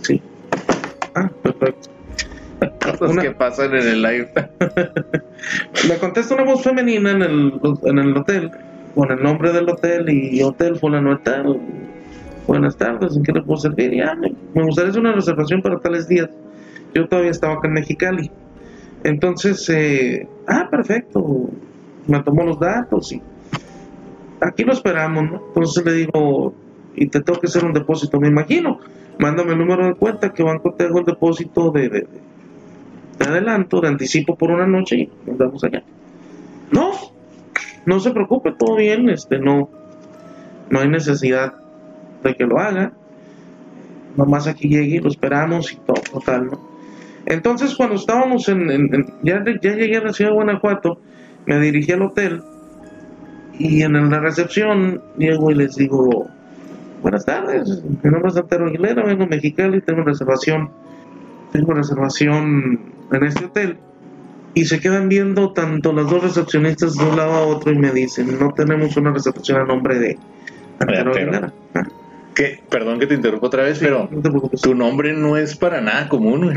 [0.02, 0.22] Sí.
[1.16, 1.90] Ah, perfecto.
[3.02, 4.30] Una- que pasan en el live.
[5.90, 8.50] Me contesta una voz femenina en el, en el hotel,
[8.96, 11.60] con el nombre del hotel y hotel fulano tal.
[12.48, 13.94] Buenas tardes, ¿en qué le puedo servir?
[13.94, 14.32] Ya, me,
[14.64, 16.30] gustaría hacer una reservación para tales días.
[16.94, 18.32] Yo todavía estaba acá en Mexicali.
[19.04, 21.50] Entonces, eh, ah, perfecto.
[22.08, 23.22] Me tomó los datos y
[24.42, 25.42] aquí lo esperamos, ¿no?
[25.48, 26.54] Entonces le digo,
[26.96, 28.80] y te tengo que hacer un depósito, me imagino.
[29.20, 32.26] Mándame el número de cuenta, que banco te hago el depósito de, de, de-
[33.18, 35.82] de adelanto, de anticipo por una noche y nos vemos allá.
[36.72, 36.92] No,
[37.86, 39.70] no se preocupe, todo bien, este, no,
[40.70, 41.54] no hay necesidad
[42.24, 42.92] de que lo haga.
[44.16, 46.60] Nomás aquí llegue y lo esperamos y todo, total, ¿no?
[47.26, 51.00] Entonces, cuando estábamos en, en- ya, ya llegué a la ciudad de Guanajuato,
[51.46, 52.42] me dirigí al hotel
[53.58, 56.28] y en la recepción llego y les digo,
[57.02, 60.70] buenas tardes, mi nombre es Santero Aguilera, vengo a Mexicali, tengo reservación,
[61.52, 63.78] tengo reservación en este hotel.
[64.56, 67.92] Y se quedan viendo tanto las dos recepcionistas de un lado a otro y me
[67.92, 70.18] dicen, no tenemos una recepción a nombre de.
[70.80, 71.52] Ah,
[72.34, 76.08] Que, perdón que te interrumpa otra vez, pero no tu nombre no es para nada
[76.10, 76.54] común.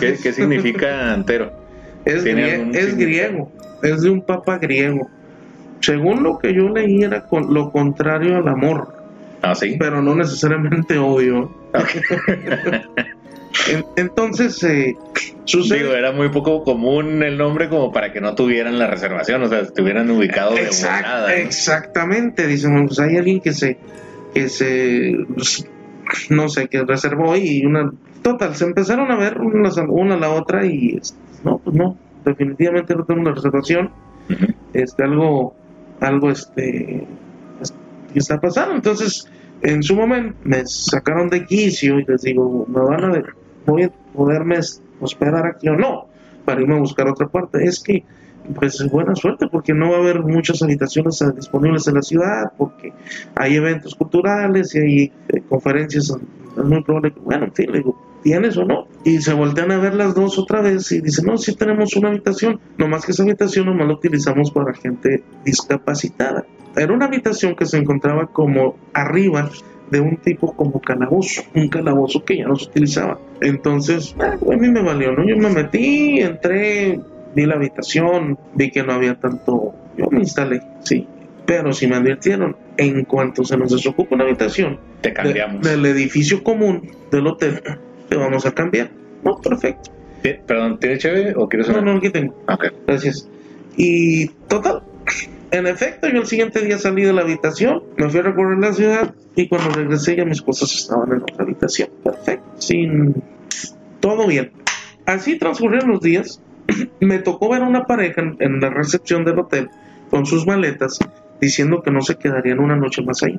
[0.00, 1.52] ¿Qué, significa antero?
[2.04, 3.52] Es, griego,
[3.82, 5.08] es de un papa griego.
[5.80, 8.94] Según lo que yo leí era con lo contrario al amor,
[9.42, 9.76] Ah, sí.
[9.78, 11.50] pero no necesariamente obvio.
[11.74, 12.82] En-
[13.96, 14.96] Entonces, eh,
[15.44, 15.80] sucede...
[15.80, 19.48] Digo, era muy poco común el nombre como para que no tuvieran la reservación, o
[19.48, 21.42] sea, estuvieran ubicados de.
[21.42, 23.78] Exactamente, dicen, pues hay alguien que se,
[24.34, 25.16] que se,
[26.30, 30.30] no sé, que reservó y una, total, se empezaron a ver una, una a la
[30.30, 31.00] otra y,
[31.44, 33.90] no, pues no, definitivamente no tengo una reservación,
[34.72, 35.54] este, algo,
[36.00, 37.06] algo, este,
[38.12, 39.28] que está pasando, entonces,
[39.62, 43.84] en su momento me sacaron de quicio y les digo, me van a ver, voy
[43.84, 44.58] a poderme
[45.00, 46.06] hospedar aquí o no,
[46.44, 48.04] para irme a buscar otra parte, es que
[48.54, 52.02] pues es buena suerte porque no va a haber muchas habitaciones eh, disponibles en la
[52.02, 52.92] ciudad porque
[53.36, 56.10] hay eventos culturales y hay eh, conferencias
[56.56, 59.70] es muy probable que bueno en fin le digo tienes o no y se voltean
[59.70, 63.12] a ver las dos otra vez y dicen no sí tenemos una habitación nomás que
[63.12, 66.44] esa habitación nomás la utilizamos para gente discapacitada
[66.76, 69.50] era una habitación que se encontraba como arriba
[69.92, 73.18] de un tipo como calabozo, un calabozo que ya no se utilizaba.
[73.42, 75.24] Entonces, a mí me valió, ¿no?
[75.28, 76.98] Yo me metí, entré,
[77.36, 81.06] vi la habitación, vi que no había tanto, yo me instalé, sí.
[81.44, 85.60] Pero si me advirtieron, en cuanto se nos desocupa una habitación Te de- cambiamos.
[85.62, 87.60] del edificio común del hotel,
[88.08, 88.90] te vamos a cambiar.
[89.22, 89.90] No, perfecto.
[90.46, 92.34] Perdón, ¿tiene chévere o quieres No, no, aquí tengo.
[92.48, 92.64] Ok.
[92.86, 93.28] Gracias.
[93.76, 94.82] Y total,
[95.52, 98.72] en efecto, yo el siguiente día salí de la habitación, me fui a recorrer la
[98.72, 101.90] ciudad y cuando regresé ya mis cosas estaban en otra habitación.
[102.02, 103.22] Perfecto, sin
[104.00, 104.50] todo bien.
[105.04, 106.40] Así transcurrieron los días.
[107.00, 109.68] me tocó ver a una pareja en, en la recepción del hotel
[110.10, 110.98] con sus maletas
[111.42, 113.38] diciendo que no se quedarían una noche más ahí,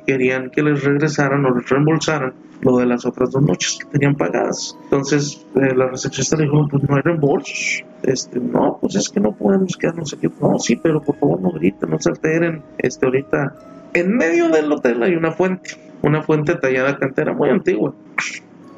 [0.12, 4.14] querían que les regresaran o les reembolsaran lo de las otras dos noches que tenían
[4.16, 4.76] pagadas.
[4.84, 7.84] Entonces eh, la recepcionista le dijo, pues no hay reembolsos.
[8.02, 10.28] Este, no, pues es que no podemos quedarnos aquí.
[10.40, 12.62] No, sí, pero por favor no griten, no se alteren.
[12.78, 13.54] Este, ahorita,
[13.92, 15.70] en medio del hotel hay una fuente,
[16.02, 17.94] una fuente tallada cantera muy antigua.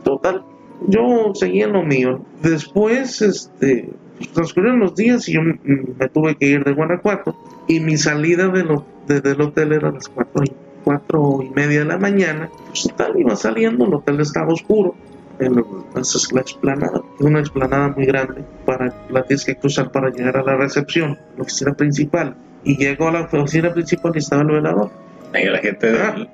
[0.04, 0.42] Total,
[0.88, 2.24] yo seguí en lo mío.
[2.42, 3.88] Después, este,
[4.34, 7.36] transcurrieron los días y yo me tuve que ir de Guanajuato
[7.68, 10.52] y mi salida de lo- de- del hotel era a las cuatro y,
[10.86, 12.48] cuatro y media de la mañana.
[12.68, 14.94] Pues tal, iba saliendo, el hotel estaba oscuro.
[15.40, 20.42] En la, explanada, una explanada muy grande para la tienes que cruzar para llegar a
[20.44, 22.36] la recepción, la oficina principal.
[22.64, 24.90] Y llego a la oficina principal y estaba el velador.
[25.34, 26.12] Ahí la gente Ah.
[26.14, 26.28] del-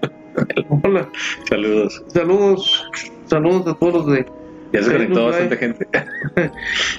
[0.85, 1.09] Hola,
[1.49, 2.05] Saludos.
[2.09, 2.87] saludos,
[3.27, 4.27] saludos a todos los de
[4.73, 5.89] Ya se conectó bastante gente.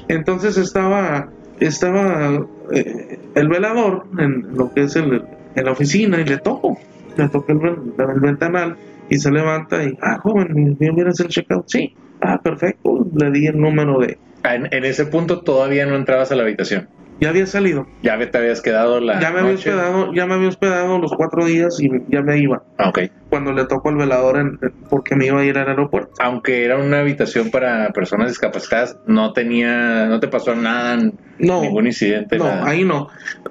[0.07, 5.23] Entonces estaba, estaba eh, el velador en lo que es el,
[5.55, 6.77] en la oficina y le toco,
[7.17, 8.75] le ven- el ventanal
[9.09, 11.65] y se levanta y, ah, joven, ¿viene a hacer el checkout?
[11.67, 15.95] Sí, ah, perfecto, le di el número de, Ah, En, en ese punto todavía no
[15.95, 16.89] entrabas a la habitación.
[17.19, 19.69] Ya había salido, Ya te habías quedado la ya me había noche.
[19.71, 22.99] hospedado, ya me había hospedado los cuatro días y ya me iba, Ah, ok.
[23.29, 26.11] cuando le tocó al velador en- porque me iba a ir al aeropuerto.
[26.19, 30.97] Aunque era una habitación para personas discapacitadas, no tenía, no te pasó nada,
[31.39, 32.37] No, ningún incidente.
[32.37, 32.67] No, nada.
[32.67, 33.07] ahí no.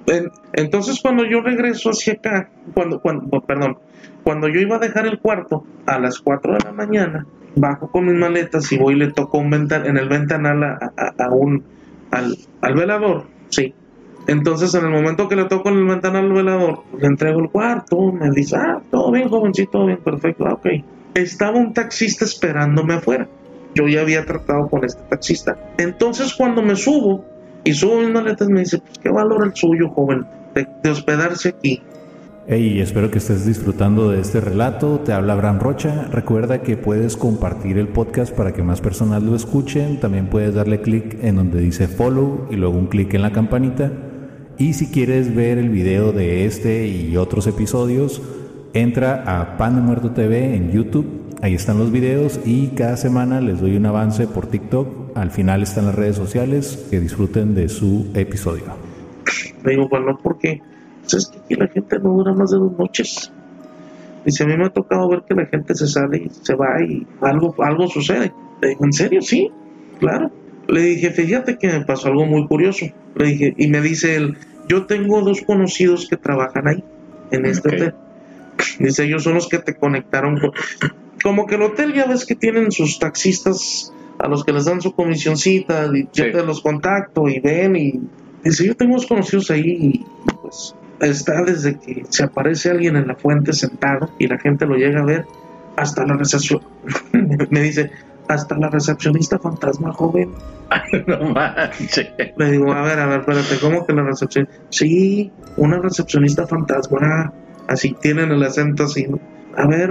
[0.07, 3.79] En- entonces cuando yo regreso hacia acá, cuando, cuando, perdón,
[4.23, 8.07] cuando yo iba a dejar el cuarto a las 4 de la mañana, bajo con
[8.07, 11.31] mis maletas y voy y le toco un ventan en el ventanal a, a- a
[11.31, 11.65] un
[12.13, 13.75] al, al velador, sí.
[14.27, 17.51] Entonces en el momento que le toco en el ventanal al velador, le entrego el
[17.51, 20.67] cuarto, me dice, ah, todo bien, jovencito, todo bien, perfecto, ah, ok.
[21.15, 23.29] Estaba un taxista esperándome afuera.
[23.75, 25.57] Yo ya había tratado con este taxista.
[25.79, 27.25] Entonces cuando me subo,
[27.65, 31.83] y subo mis maletas me dice, pues qué valor el suyo, joven, de hospedarse aquí.
[32.49, 34.99] Hey, espero que estés disfrutando de este relato.
[34.99, 36.09] Te habla Abraham Rocha.
[36.11, 40.01] Recuerda que puedes compartir el podcast para que más personas lo escuchen.
[40.01, 43.93] También puedes darle clic en donde dice follow y luego un clic en la campanita.
[44.59, 48.21] Y si quieres ver el video de este y otros episodios,
[48.73, 51.07] entra a Pan de Muerto TV en YouTube.
[51.43, 55.17] Ahí están los videos y cada semana les doy un avance por TikTok.
[55.17, 56.89] Al final están las redes sociales.
[56.91, 58.65] Que disfruten de su episodio.
[59.65, 60.61] Digo, bueno, porque
[61.19, 63.33] es que aquí la gente no dura más de dos noches.
[64.25, 66.81] Dice, a mí me ha tocado ver que la gente se sale y se va
[66.83, 68.33] y algo, algo sucede.
[68.61, 69.21] Le digo, ¿en serio?
[69.21, 69.51] Sí,
[69.99, 70.31] claro.
[70.69, 72.87] Le dije, fíjate que me pasó algo muy curioso.
[73.17, 74.37] Le dije, y me dice él,
[74.69, 76.85] yo tengo dos conocidos que trabajan ahí,
[77.31, 77.95] en este hotel.
[78.79, 80.53] Dice, ellos son los que te conectaron con...
[81.23, 84.81] Como que el hotel ya ves que tienen sus taxistas a los que les dan
[84.81, 88.01] su comisioncita y yo te los contacto y ven y...
[88.45, 90.07] Dice, yo tengo unos conocidos ahí y
[90.41, 90.75] pues
[91.07, 95.01] está desde que se aparece alguien en la fuente sentado y la gente lo llega
[95.01, 95.27] a ver
[95.77, 96.61] hasta la recepción.
[97.51, 97.91] me dice,
[98.29, 100.31] hasta la recepcionista fantasma joven.
[101.07, 102.09] no manches.
[102.37, 104.49] Le digo, a ver, a ver, espérate, ¿cómo que la recepción?
[104.71, 107.33] Sí, una recepcionista fantasma.
[107.69, 109.07] Así tienen el acento así.
[109.57, 109.91] A ver,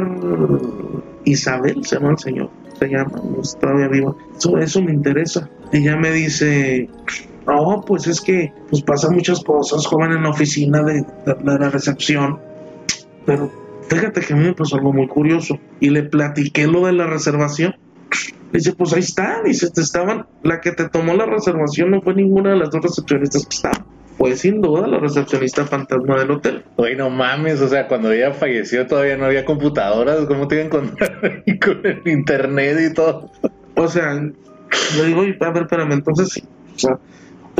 [1.25, 2.49] Isabel se llama el señor.
[2.79, 3.21] Se llama,
[3.59, 4.15] todavía viva.
[4.37, 5.47] Eso, eso me interesa.
[5.71, 6.89] Ella me dice,
[7.47, 10.93] no, pues es que pues pasan muchas cosas, joven, en la oficina de,
[11.25, 12.39] de- de la recepción.
[13.25, 13.51] Pero
[13.89, 15.57] fíjate que a mí me pasó algo muy curioso.
[15.79, 17.75] Y le platiqué lo de la reservación.
[18.51, 22.13] Dice, pues ahí está, dice, te estaban, la que te tomó la reservación no fue
[22.15, 23.85] ninguna de las dos recepcionistas que estaban.
[24.17, 26.63] Fue sin duda la recepcionista fantasma del hotel.
[26.75, 30.63] Oye, no mames, o sea, cuando ella falleció todavía no había computadoras, ¿cómo te iba
[30.63, 31.21] a encontrar
[31.65, 33.31] con el internet y todo?
[33.75, 36.43] O sea, le digo, "Oye, a ver, espérame, entonces sí.
[36.75, 36.99] O sea,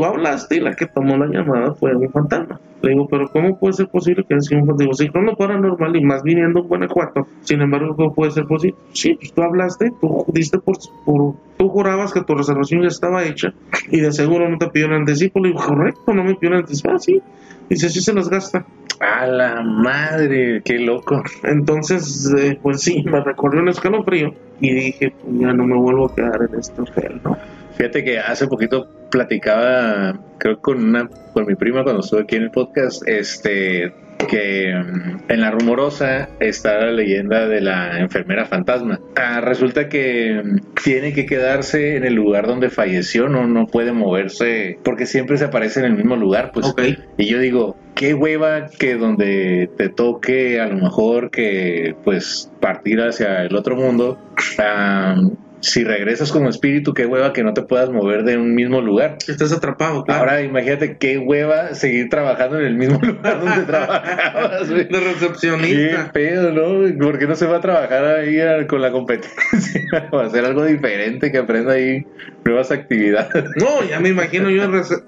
[0.02, 2.60] tú hablaste y la que tomó la llamada fue un fantasma.
[2.82, 4.84] Le digo, pero ¿cómo puede ser posible que sea un fantasma?
[4.84, 7.26] Digo, si no paranormal y más viniendo en Guanajuato.
[7.42, 8.76] Sin embargo, ¿cómo puede ser posible?
[8.92, 13.22] Sí, pues tú hablaste, tú diste por, por- tú jurabas que tu reservación ya estaba
[13.24, 13.54] hecha
[13.90, 15.38] y de seguro no te pidieron anticipo.
[15.40, 16.90] Le digo, correcto, no me pidieron anticipo.
[16.90, 17.22] Ah, sí.
[17.68, 18.66] Dice, sí se las gasta.
[19.02, 21.24] A la madre, qué loco.
[21.42, 26.06] Entonces, eh, pues sí, me recorrió un escalofrío y dije, pues ya no me vuelvo
[26.06, 27.36] a quedar en este hotel, ¿no?
[27.76, 32.44] Fíjate que hace poquito platicaba, creo con una, con mi prima cuando estuve aquí en
[32.44, 33.92] el podcast, este,
[34.26, 39.00] que mm, en la rumorosa está la leyenda de la enfermera fantasma.
[39.16, 43.92] Ah, resulta que mm, tiene que quedarse en el lugar donde falleció, no, no puede
[43.92, 46.74] moverse, porque siempre se aparece en el mismo lugar, pues.
[47.16, 53.00] Y yo digo, qué hueva que donde te toque a lo mejor que pues partir
[53.00, 54.18] hacia el otro mundo,
[54.58, 58.80] am, si regresas como espíritu, qué hueva que no te puedas mover de un mismo
[58.80, 59.16] lugar.
[59.26, 60.20] Estás atrapado, claro.
[60.20, 64.68] Ahora imagínate qué hueva seguir trabajando en el mismo lugar donde trabajabas.
[64.70, 64.84] güey.
[64.84, 66.10] de Qué recepcionista.
[66.12, 66.98] pedo, ¿no?
[67.04, 70.08] ¿Por qué no se va a trabajar ahí con la competencia?
[70.10, 72.04] o hacer algo diferente, que aprenda ahí
[72.44, 73.44] nuevas actividades.
[73.56, 75.02] No, ya me imagino yo rece-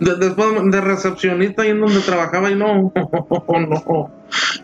[0.00, 2.92] de- después de recepcionista ahí en donde trabajaba y no,
[3.48, 4.10] no.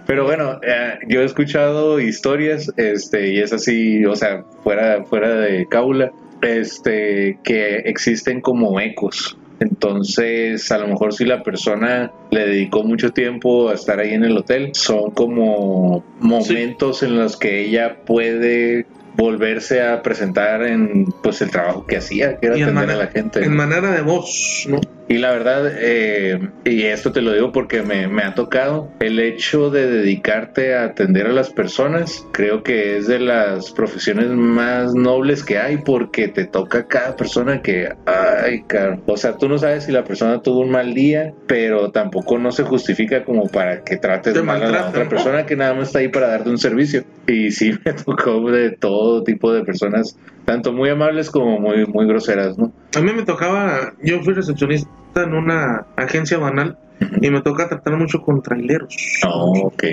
[0.06, 5.28] Pero bueno, eh, yo he escuchado historias, este, y es así, o sea, fuera, fuera
[5.36, 6.10] de cábula,
[6.42, 9.36] este, que existen como ecos.
[9.60, 14.24] Entonces, a lo mejor si la persona le dedicó mucho tiempo a estar ahí en
[14.24, 21.42] el hotel, son como momentos en los que ella puede volverse a presentar en pues
[21.42, 23.44] el trabajo que hacía, que era atender a manera- la gente.
[23.44, 24.80] en manera de voz, ¿no?
[25.08, 29.18] Y la verdad, eh, y esto te lo digo porque me, me ha tocado, el
[29.20, 34.94] hecho de dedicarte a atender a las personas, creo que es de las profesiones más
[34.94, 39.02] nobles que hay porque te toca a cada persona que, ay, caro.
[39.06, 42.50] O sea, tú no sabes si la persona tuvo un mal día, pero tampoco no
[42.52, 45.88] se justifica como para que trates Te mal a la otra persona que nada más
[45.88, 47.04] está ahí para darte un servicio.
[47.26, 52.06] Y sí me tocó de todo tipo de personas, tanto muy amables como muy, muy
[52.06, 52.72] groseras, ¿no?
[52.96, 56.78] A mí me tocaba, yo fui recepcionista en una agencia banal
[57.20, 58.96] y me toca tratar mucho con traileros.
[59.24, 59.84] Ok.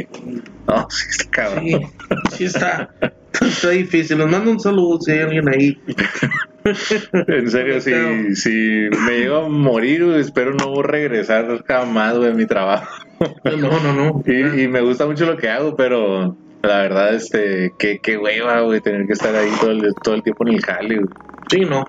[0.68, 1.66] No, sí está cabrón.
[1.66, 1.78] Sí,
[2.32, 2.90] sí está,
[3.42, 4.18] está difícil.
[4.18, 5.78] Les mando un saludo si hay alguien ahí.
[7.14, 12.46] En serio, si, si me llego a morir, espero no regresar jamás, güey, a mi
[12.46, 12.94] trabajo.
[13.46, 14.24] No, no, no.
[14.28, 18.62] Y, y me gusta mucho lo que hago, pero la verdad, este, qué, qué hueva,
[18.62, 21.10] güey, tener que estar ahí todo el, todo el tiempo en el jale, güey.
[21.50, 21.88] Sí, no.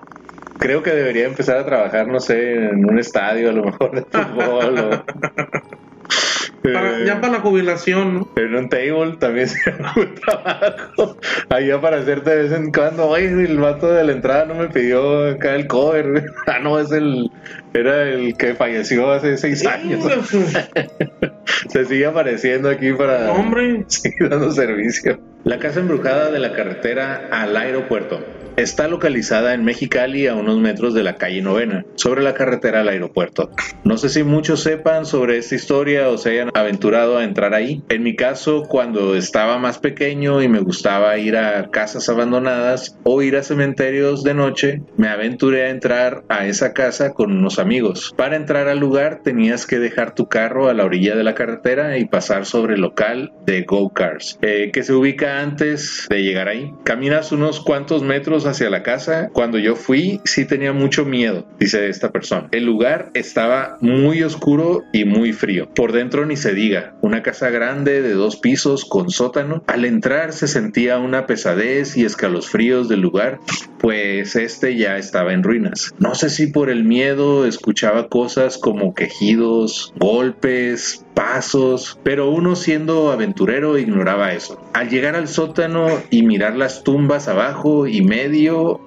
[0.59, 4.03] Creo que debería empezar a trabajar, no sé, en un estadio, a lo mejor de
[4.03, 5.03] fútbol o...
[6.63, 8.29] Para- Eh, ya para la jubilación, ¿no?
[8.35, 11.17] En un table también sería un buen trabajo.
[11.49, 13.07] Allá para hacerte de vez en cuando.
[13.07, 16.09] Oye, el vato de la entrada no me pidió acá el cover.
[16.11, 16.23] güey".
[16.47, 17.31] Ah, no, es el.
[17.73, 20.03] Era el que falleció hace seis años.
[21.69, 25.19] Se sigue apareciendo aquí para Hombre, seguir dando servicio.
[25.43, 28.19] La casa embrujada de la carretera al aeropuerto.
[28.57, 32.89] Está localizada en Mexicali a unos metros de la calle Novena, sobre la carretera al
[32.89, 33.49] aeropuerto.
[33.83, 37.81] No sé si muchos sepan sobre esta historia o se hayan aventurado a entrar ahí.
[37.89, 43.21] En mi caso, cuando estaba más pequeño y me gustaba ir a casas abandonadas o
[43.21, 48.13] ir a cementerios de noche, me aventuré a entrar a esa casa con unos amigos.
[48.17, 51.97] Para entrar al lugar tenías que dejar tu carro a la orilla de la carretera
[51.97, 56.49] y pasar sobre el local de Go Cars, eh, que se ubica antes de llegar
[56.49, 56.73] ahí.
[56.83, 59.29] Caminas unos cuantos metros hacia la casa.
[59.33, 62.47] Cuando yo fui, sí tenía mucho miedo, dice esta persona.
[62.51, 65.69] El lugar estaba muy oscuro y muy frío.
[65.73, 66.95] Por dentro ni se diga.
[67.01, 69.63] Una casa grande de dos pisos con sótano.
[69.67, 73.39] Al entrar se sentía una pesadez y escalofríos del lugar,
[73.79, 75.93] pues este ya estaba en ruinas.
[75.99, 83.11] No sé si por el miedo escuchaba cosas como quejidos, golpes, pasos, pero uno siendo
[83.11, 84.59] aventurero ignoraba eso.
[84.73, 88.30] Al llegar al sótano y mirar las tumbas abajo y medio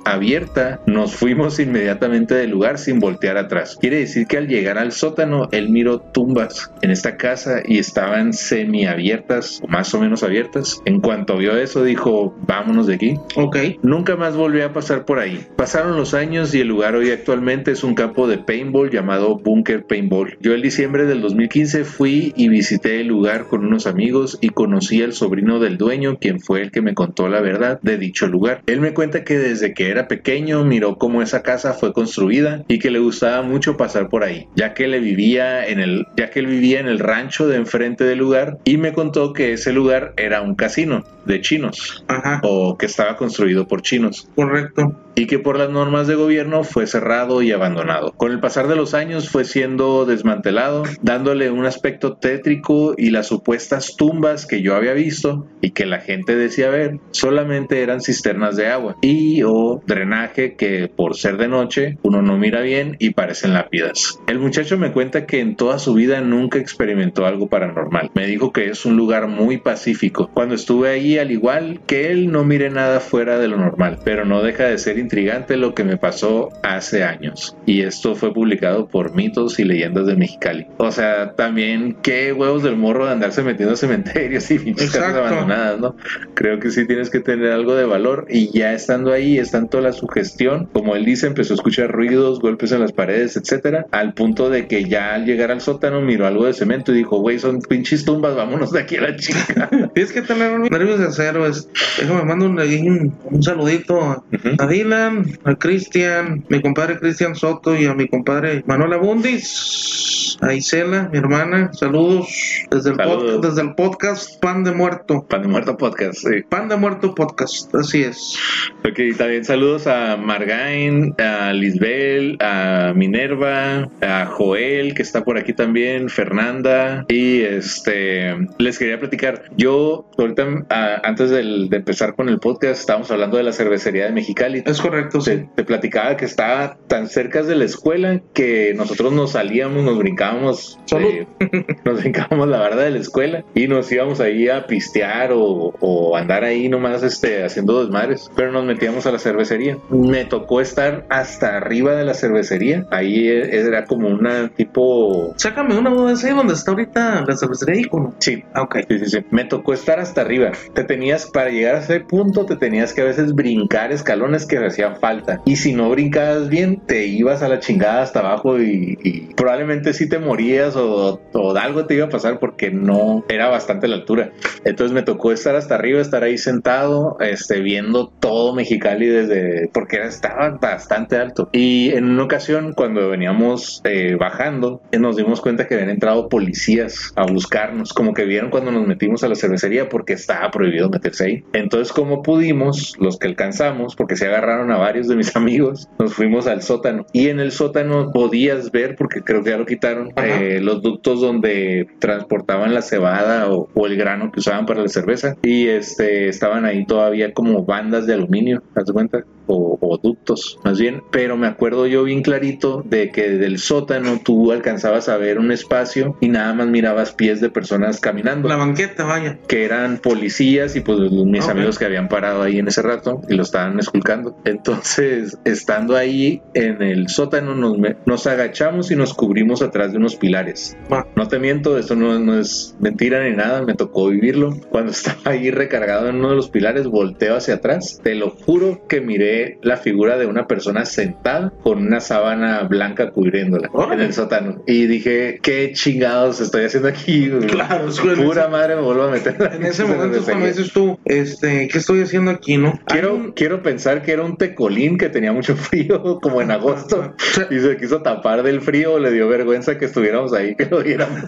[0.04, 3.76] abierta, nos fuimos inmediatamente del lugar sin voltear atrás.
[3.80, 8.32] Quiere decir que al llegar al sótano, él miró tumbas en esta casa y estaban
[8.32, 10.80] semiabiertas o más o menos abiertas.
[10.84, 13.14] En cuanto vio eso, dijo, vámonos de aquí.
[13.36, 13.56] Ok.
[13.82, 15.46] Nunca más volvió a pasar por ahí.
[15.56, 19.84] Pasaron los años y el lugar hoy actualmente es un campo de paintball llamado Bunker
[19.84, 20.38] Paintball.
[20.40, 25.02] Yo el diciembre del 2015 fui y visité el lugar con unos amigos y conocí
[25.02, 28.62] al sobrino del dueño, quien fue el que me contó la verdad de dicho lugar.
[28.66, 32.78] Él me cuenta que desde que era pequeño miró cómo esa casa fue construida y
[32.78, 36.40] que le gustaba mucho pasar por ahí, ya que le vivía en el, ya que
[36.40, 40.12] él vivía en el rancho de enfrente del lugar y me contó que ese lugar
[40.16, 42.40] era un casino de chinos Ajá.
[42.42, 44.94] o que estaba construido por chinos Correcto.
[45.14, 48.12] Y que por las normas de gobierno fue cerrado y abandonado.
[48.12, 53.28] Con el pasar de los años fue siendo desmantelado, dándole un aspecto tétrico y las
[53.28, 58.56] supuestas tumbas que yo había visto y que la gente decía ver solamente eran cisternas
[58.56, 63.10] de agua y o drenaje que por ser de noche uno no mira bien y
[63.10, 64.18] parecen lápidas.
[64.26, 68.10] El muchacho me cuenta que en toda su vida nunca experimentó algo paranormal.
[68.14, 70.30] Me dijo que es un lugar muy pacífico.
[70.32, 74.24] Cuando estuve ahí, al igual que él, no mire nada fuera de lo normal, pero
[74.24, 77.56] no deja de ser intrigante lo que me pasó hace años.
[77.66, 80.66] Y esto fue publicado por mitos y leyendas de Mexicali.
[80.78, 85.80] O sea, también qué huevos del morro de andarse metiendo a cementerios y pinches abandonadas,
[85.80, 85.96] ¿no?
[86.34, 89.80] Creo que sí tienes que tener algo de valor y ya estando ahí es tanto
[89.80, 94.14] la sugestión, como él dice, empezó a escuchar ruidos, golpes en las paredes, etcétera, al
[94.14, 97.38] punto de que ya al llegar al sótano miró algo de cemento y dijo, güey,
[97.38, 99.68] son pinches tumbas, vámonos de aquí a la chica.
[99.94, 101.46] Tienes que tener un nervios de acero.
[101.46, 104.24] Es, déjame mando un, un, un saludito a,
[104.58, 111.08] a A Cristian, mi compadre Cristian Soto y a mi compadre Manuel Abundis, a Isela,
[111.12, 111.70] mi hermana.
[111.72, 112.28] Saludos
[112.70, 113.22] desde el, Saludos.
[113.24, 115.26] podcast, desde el podcast Pan de Muerto.
[115.28, 116.42] Pan de Muerto Podcast, sí.
[116.48, 118.38] Pan de Muerto Podcast, así es.
[118.84, 125.54] Ok, también saludos a Margain, a Lisbel, a Minerva, a Joel, que está por aquí
[125.54, 127.04] también, Fernanda.
[127.08, 129.42] Y este, les quería platicar.
[129.56, 134.04] Yo, ahorita, a- antes del- de empezar con el podcast, estábamos hablando de la cervecería
[134.04, 134.62] de Mexicali.
[134.64, 135.48] Es correcto, Te, sí.
[135.54, 140.78] te platicaba que estaba tan cerca de la escuela que nosotros nos salíamos, nos brincábamos,
[140.98, 141.26] eh,
[141.84, 146.16] nos brincábamos la barda de la escuela y nos íbamos ahí a pistear o, o
[146.16, 149.78] andar ahí nomás este, haciendo desmadres, pero nos metíamos a la cervecería.
[149.90, 155.34] Me tocó estar hasta arriba de la cervecería, ahí e- era como una tipo...
[155.36, 158.14] Sácame una duda ese donde está ahorita la cervecería Icono.
[158.18, 158.76] Sí, Ah, ok.
[158.88, 159.18] Sí, sí, sí.
[159.30, 160.52] Me tocó estar hasta arriba.
[160.74, 164.58] Te tenías, para llegar a ese punto, te tenías que a veces brincar escalones que
[164.74, 165.40] hacían falta.
[165.44, 169.92] Y si no brincabas bien, te ibas a la chingada hasta abajo y, y probablemente
[169.92, 173.96] sí te morías o, o algo te iba a pasar porque no era bastante la
[173.96, 174.32] altura.
[174.64, 180.02] Entonces me tocó estar hasta arriba, estar ahí sentado, este, viendo todo Mexicali desde, porque
[180.02, 181.48] estaba bastante alto.
[181.52, 187.12] Y en una ocasión, cuando veníamos eh, bajando, nos dimos cuenta que habían entrado policías
[187.16, 191.24] a buscarnos, como que vieron cuando nos metimos a la cervecería porque estaba prohibido meterse
[191.24, 191.44] ahí.
[191.52, 196.14] Entonces, como pudimos, los que alcanzamos, porque se agarraron a varios de mis amigos, nos
[196.14, 197.06] fuimos al sótano.
[197.12, 201.20] Y en el sótano podías ver, porque creo que ya lo quitaron, eh, los ductos
[201.20, 205.34] donde transportaban la cebada o, o el grano que usaban para la cerveza.
[205.42, 209.24] Y este estaban ahí todavía como bandas de aluminio, ¿te cuenta?
[209.46, 211.02] O, o ductos, más bien.
[211.10, 215.52] Pero me acuerdo yo bien clarito de que del sótano tú alcanzabas a ver un
[215.52, 219.38] espacio y nada más mirabas pies de personas caminando La banqueta, vaya.
[219.46, 221.50] que eran policías y pues mis Ok.
[221.50, 224.34] amigos que habían parado ahí en ese rato y lo estaban esculcando.
[224.54, 227.76] Entonces, estando ahí en el sótano, nos,
[228.06, 230.76] nos agachamos y nos cubrimos atrás de unos pilares.
[231.16, 234.56] No te miento, esto no, no es mentira ni nada, me tocó vivirlo.
[234.70, 238.00] Cuando estaba ahí recargado en uno de los pilares, volteo hacia atrás.
[238.02, 243.10] Te lo juro que miré la figura de una persona sentada con una sábana blanca
[243.10, 244.62] cubriéndola en el sótano.
[244.66, 247.30] Y dije, ¿qué chingados estoy haciendo aquí?
[247.54, 247.86] Claro,
[248.16, 249.36] Pura madre me vuelvo a meter.
[249.52, 252.80] En ese momento cuando dices tú, este, ¿qué estoy haciendo aquí, no?
[252.86, 257.14] Quiero, quiero pensar que era un tecolín que tenía mucho frío, como en agosto,
[257.50, 261.24] y se quiso tapar del frío, le dio vergüenza que estuviéramos ahí, que lo viéramos.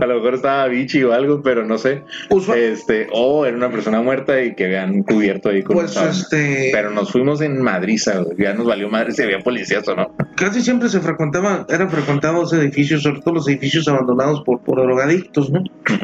[0.00, 2.02] A lo mejor estaba bichi o algo, pero no sé.
[2.30, 6.70] Usual- Este, o era una persona muerta y que habían cubierto ahí con Pues, este-
[6.72, 10.14] Pero nos fuimos en Madriza, ya nos valió madre si había policías o no.
[10.36, 15.50] casi siempre se frecuentaba, eran frecuentados edificios, sobre todo los edificios abandonados por, por drogadictos,
[15.50, 15.62] ¿no?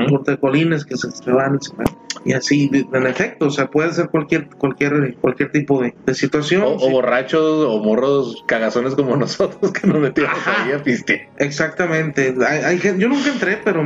[0.09, 1.59] Por tecolines que se, se van
[2.25, 6.63] y así, en efecto, o sea, puede ser cualquier cualquier cualquier tipo de, de situación.
[6.63, 6.87] O, sí.
[6.87, 10.65] o borrachos o morros cagazones como nosotros que nos metíamos Ajá.
[10.65, 11.29] ahí a pistear.
[11.39, 12.35] Exactamente.
[12.47, 13.83] Hay, hay yo nunca entré, pero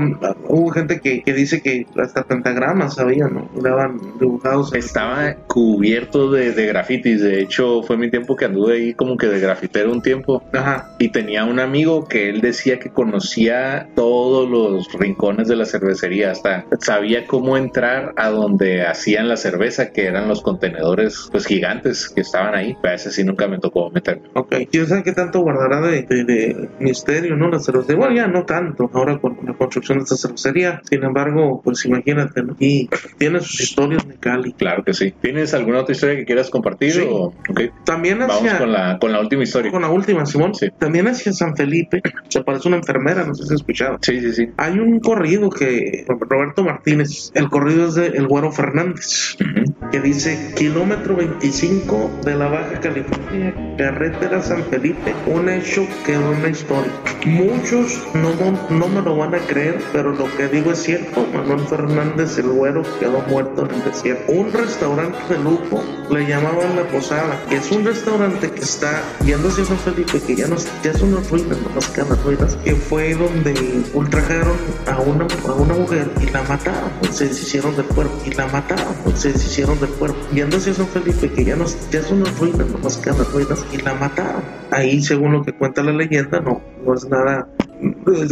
[0.48, 3.50] hubo gente que, que dice que hasta pentagramas había, ¿no?
[3.60, 4.74] Daban dibujados.
[4.74, 7.22] Estaba cubierto de, de grafitis.
[7.22, 10.42] De hecho, fue mi tiempo que anduve ahí como que de grafitero un tiempo.
[10.52, 10.94] Ajá.
[10.98, 16.30] Y tenía un amigo que él decía que conocía todos los rincones de la cervecería.
[16.30, 22.12] Hasta sabía cómo entrar a donde hacían la cerveza, que eran los contenedores pues gigantes
[22.20, 22.76] que estaban ahí.
[22.82, 24.28] Pero a ese sí nunca me tocó meterme.
[24.34, 24.54] Ok.
[24.70, 27.48] ¿Quién sabe qué tanto guardará de, de- de misterio, no?
[27.48, 27.96] La cervecería.
[27.98, 28.90] Bueno, ya no tanto.
[28.92, 30.82] Ahora con la construcción de esta cervecería.
[30.88, 32.54] Sin embargo, pues imagínate, ¿no?
[32.58, 34.52] Y tiene sus historias de Cali.
[34.52, 35.14] Claro que sí.
[35.22, 36.92] ¿Tienes alguna otra historia que quieras compartir?
[36.92, 37.06] Sí.
[37.10, 37.32] O...
[37.48, 37.60] ok.
[37.84, 38.58] También Vamos hacia.
[38.58, 39.70] con la, con la última historia.
[39.70, 40.54] con la última, Simón.
[40.54, 40.68] Sí.
[40.78, 42.02] También hacia San Felipe.
[42.28, 43.98] Se parece una enfermera, no sé si has escuchado.
[44.02, 44.48] Sí, sí, sí.
[44.58, 49.90] Hay un corrido que Roberto Martínez, el corrido es de El Güero Fernández, Ujú.
[49.90, 56.48] que dice kilómetro 25 de la Baja California, carretera San Felipe, un hecho que una
[56.48, 56.92] historia.
[57.24, 58.30] Muchos no,
[58.70, 61.26] no, me lo van a creer, pero lo que digo es cierto.
[61.34, 64.32] Manuel Fernández, el Güero, quedó muerto en el desierto.
[64.32, 69.48] Un restaurante de lujo le llamaban La Posada, que es un restaurante que está yendo
[69.48, 72.56] hacia San Felipe, que ya, no, ya son unas ruinas, no más que las ruinas,
[72.64, 73.54] que fue donde
[73.94, 74.56] ultrajaron
[74.86, 78.94] a una, a una mujer y la mataron, se deshicieron del cuerpo y la mataron,
[79.14, 80.18] se deshicieron del cuerpo.
[80.32, 83.32] Yendo hacia San Felipe, que ya, no, ya son unas ruinas, no más que las
[83.32, 84.42] ruinas, y la mataron.
[84.70, 87.48] Ahí, según lo que cuenta la leyenda, no, no es nada.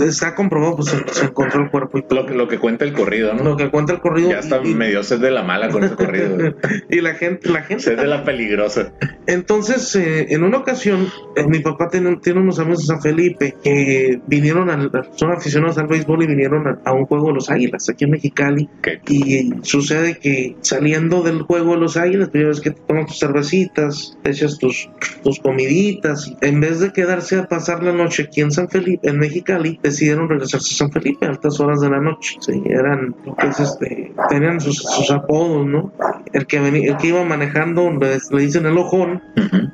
[0.07, 2.93] Está comprobado, pues se, se encontró el cuerpo y Lo, que- lo que cuenta el
[2.93, 3.45] corrido, ¿no?
[3.45, 4.29] lo que cuenta el corrido.
[4.31, 6.55] Ya está y- medio sed de la mala con ese corrido.
[6.91, 7.83] y la gente, la gente.
[7.83, 8.93] Sed de la peligrosa.
[9.27, 13.55] Entonces, eh, en una ocasión, eh, mi papá tiene, tiene unos amigos de San Felipe
[13.65, 17.49] que vinieron, al, son aficionados al béisbol y vinieron a, a un juego de los
[17.51, 18.69] Águilas aquí en Mexicali.
[18.81, 18.89] Ok.
[19.11, 23.07] Y sucede que saliendo del juego de los Águilas, pues ya ves que te tomas
[23.07, 23.23] tus
[23.67, 24.89] te echas tus,
[25.23, 26.35] tus comiditas.
[26.41, 30.29] En vez de quedarse a pasar la noche aquí en San Felipe, en Mexicali, decidieron
[30.29, 32.37] regresarse a San Felipe a altas horas de la noche.
[32.41, 35.93] Sí, eran, lo que es este, tenían sus, sus apodos, ¿no?
[36.33, 39.23] El que, venía, el que iba manejando le, le dicen el ojón,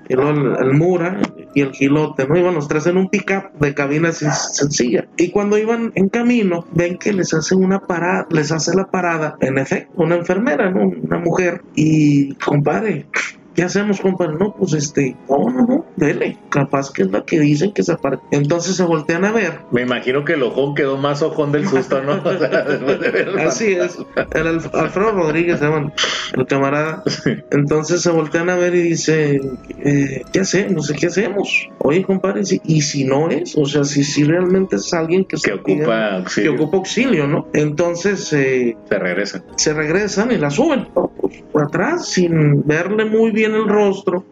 [0.09, 1.21] y luego el, el Mura
[1.55, 2.39] y el Gilote, ¿no?
[2.39, 5.07] Iban los tres en un pickup de cabina sen- sencilla.
[5.17, 9.37] Y cuando iban en camino, ven que les hace una parada, les hace la parada,
[9.41, 10.89] en efecto, una enfermera, ¿no?
[10.89, 11.63] Una mujer.
[11.75, 13.07] Y, compadre,
[13.55, 14.35] ¿qué hacemos, compadre?
[14.39, 16.39] No, pues este, no, no, no, dele.
[16.51, 18.23] Capaz que es la que dicen que se aparece.
[18.31, 19.61] Entonces se voltean a ver.
[19.71, 22.15] Me imagino que el ojón quedó más ojón del susto, ¿no?
[22.25, 23.41] O sea, después de verlo.
[23.47, 23.97] Así es.
[24.33, 25.93] El Alf- Alfredo Rodríguez se llama
[26.37, 27.03] el camarada.
[27.51, 29.41] Entonces se voltean a ver y dice,
[29.85, 30.73] eh, ¿qué hacemos?
[30.73, 31.69] No sé qué hacemos.
[31.79, 35.37] Oye, compadre, si- y si no es, o sea, si, si realmente es alguien que,
[35.37, 36.51] Que ocupa pidiendo- auxilio.
[36.57, 37.49] que ocupa auxilio, ¿no?
[37.53, 39.43] Entonces eh, Se regresa.
[39.57, 41.13] se regresan y la suben ¿no?
[41.21, 44.25] Pues, por atrás sin verle muy bien el rostro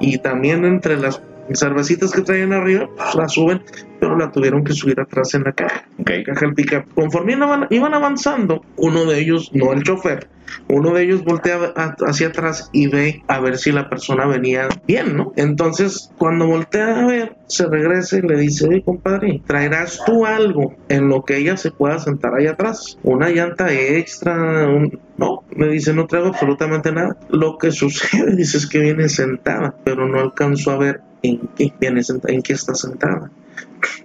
[0.00, 1.20] y también entre las
[1.52, 3.62] cervecitas que traían arriba, pues la suben,
[4.00, 6.10] pero la tuvieron que subir atrás en la caja Ok.
[6.26, 6.84] caja del.
[6.94, 7.32] Conforme
[7.70, 10.28] iban, avanzando, uno de ellos, no el chofer,
[10.68, 11.72] uno de ellos voltea
[12.06, 15.32] hacia atrás y ve a ver si la persona venía bien, ¿no?
[15.36, 20.74] Entonces, cuando voltea a ver, se regresa y le dice, oye, compadre, ¿traerás tú algo
[20.88, 22.98] en lo que ella se pueda sentar ahí atrás?
[23.02, 24.98] Una llanta extra, un...
[25.16, 27.16] No, me dice, no traigo absolutamente nada.
[27.30, 31.72] Lo que sucede, dice, es que viene sentada, pero no alcanzó a ver en qué,
[31.80, 33.30] en qué está sentada.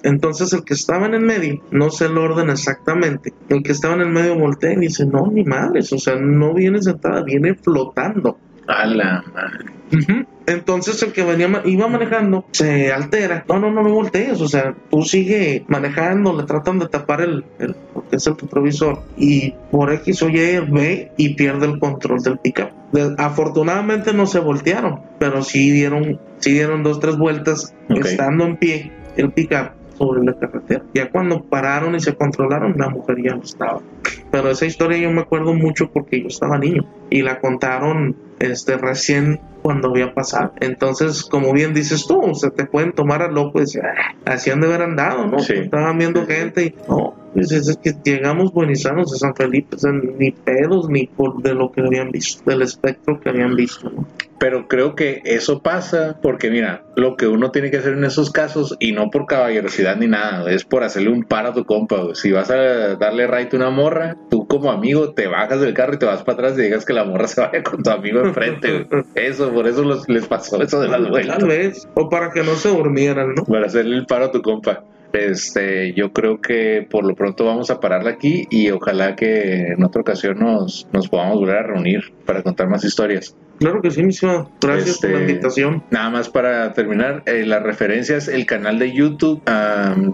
[0.04, 3.96] Entonces el que estaba en el medio, no sé el orden exactamente, el que estaba
[3.96, 7.56] en el medio voltea y dice, no, ni madres, o sea, no viene sentada, viene
[7.56, 8.38] flotando.
[8.68, 10.26] A la madre.
[10.50, 13.46] Entonces el que venía iba manejando se altera.
[13.48, 14.42] No, no, no me voltees.
[14.42, 17.76] O sea, tú sigue manejando, le tratan de tapar el, el-
[18.10, 22.40] que es el retrovisor, y por X o Y ve y pierde el control del
[22.40, 22.70] pickup.
[22.92, 28.06] De- afortunadamente no se voltearon, pero sí dieron, sí dieron dos, tres vueltas Ok.
[28.06, 30.84] estando en pie el pickup sobre la carretera.
[30.94, 33.80] Ya cuando pararon y se controlaron, la mujer ya no estaba.
[34.32, 38.78] Pero esa historia yo me acuerdo mucho porque yo estaba niño y la contaron este
[38.78, 40.54] recién cuando había pasado.
[40.62, 44.50] Entonces, como bien dices tú, se te pueden tomar a loco y decir, "Ah, así
[44.50, 45.40] han de haber andado, ¿no?
[45.40, 45.54] Sí.
[45.54, 49.92] Estaban viendo gente y no, pues es, que llegamos buenizanos de San Felipe, o sea,
[49.92, 54.08] ni pedos ni por de lo que habían visto, del espectro que habían visto, ¿no?
[54.40, 58.32] Pero creo que eso pasa porque, mira, lo que uno tiene que hacer en esos
[58.32, 61.98] casos, y no por caballerosidad ni nada, es por hacerle un paro a tu compa.
[61.98, 62.16] güey.
[62.16, 65.94] Si vas a darle right a una morra, tú como amigo te bajas del carro
[65.94, 68.20] y te vas para atrás y digas que la morra se vaya con tu amigo
[68.20, 68.86] enfrente.
[68.90, 69.04] güey.
[69.16, 71.38] Eso, por eso los- les pasó eso de las vueltas.
[71.38, 73.46] Tal vez, o para que no se durmieran, ¿no?
[73.46, 74.84] Para hacerle el paro a tu compa.
[75.14, 79.84] Este, yo creo que por lo pronto vamos a pararla aquí y ojalá que en
[79.84, 83.36] otra ocasión nos, nos podamos volver a reunir para contar más historias.
[83.60, 84.50] Claro que sí, mi estimado.
[84.62, 85.84] Gracias por la Este, invitación.
[85.92, 89.42] Nada más para terminar, eh, las referencias, el canal de YouTube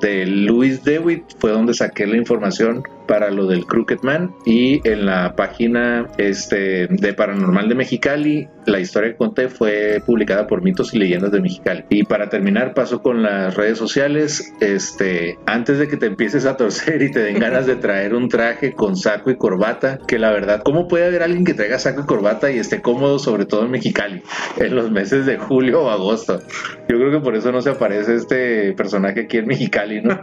[0.01, 5.05] de Louis Dewitt fue donde saqué la información para lo del Crooked Man y en
[5.05, 10.93] la página este, de Paranormal de Mexicali, la historia que conté fue publicada por Mitos
[10.93, 11.85] y Leyendas de Mexicali.
[11.89, 14.53] Y para terminar, paso con las redes sociales.
[14.59, 18.29] Este, antes de que te empieces a torcer y te den ganas de traer un
[18.29, 22.01] traje con saco y corbata, que la verdad, ¿cómo puede haber alguien que traiga saco
[22.01, 24.21] y corbata y esté cómodo, sobre todo en Mexicali,
[24.57, 26.39] en los meses de julio o agosto?
[26.87, 30.19] Yo creo que por eso no se aparece este personaje aquí en Mexicali, ¿no?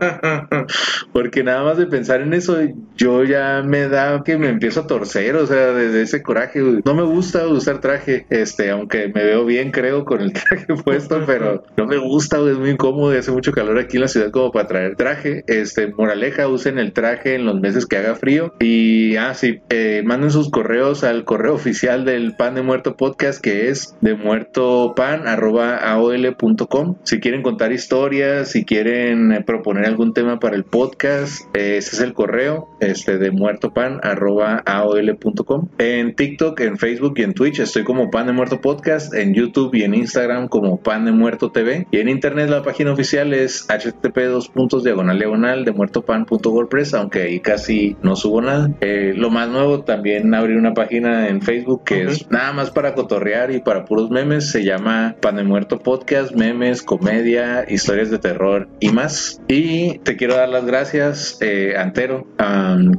[1.12, 2.59] Porque nada más de pensar en eso,
[2.97, 6.61] yo ya me da que me empiezo a torcer, o sea, desde ese coraje.
[6.84, 11.22] No me gusta usar traje, este, aunque me veo bien, creo, con el traje puesto,
[11.26, 14.30] pero no me gusta, es muy incómodo y hace mucho calor aquí en la ciudad
[14.30, 15.45] como para traer traje.
[15.47, 18.55] Este, moraleja, usen el traje en los meses que haga frío.
[18.59, 23.41] Y, ah, sí, eh, manden sus correos al correo oficial del Pan de Muerto Podcast,
[23.43, 26.97] que es de muerto pan arroba aol.com.
[27.03, 31.97] Si quieren contar historias, si quieren eh, proponer algún tema para el podcast, eh, ese
[31.97, 35.68] es el correo este de muerto pan arroba aol.com.
[35.78, 39.75] En TikTok, en Facebook y en Twitch estoy como Pan de Muerto Podcast, en YouTube
[39.75, 41.87] y en Instagram como Pan de Muerto TV.
[41.91, 47.23] Y en internet la página oficial es http dos puntos diagonal diagonal de muertopan.wordpress, aunque
[47.23, 48.70] ahí casi no subo nada.
[48.81, 52.95] Eh, lo más nuevo también abrí una página en Facebook que es nada más para
[52.95, 54.51] cotorrear y para puros memes.
[54.51, 59.41] Se llama Pan de Muerto Podcast, memes, comedia, historias de terror y más.
[59.49, 62.27] Y te quiero dar las gracias, eh, Antero.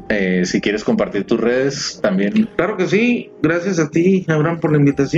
[0.10, 2.50] Eh, si quieres compartir tus redes también.
[2.56, 5.13] Claro que sí, gracias a ti, Abraham, por la invitación.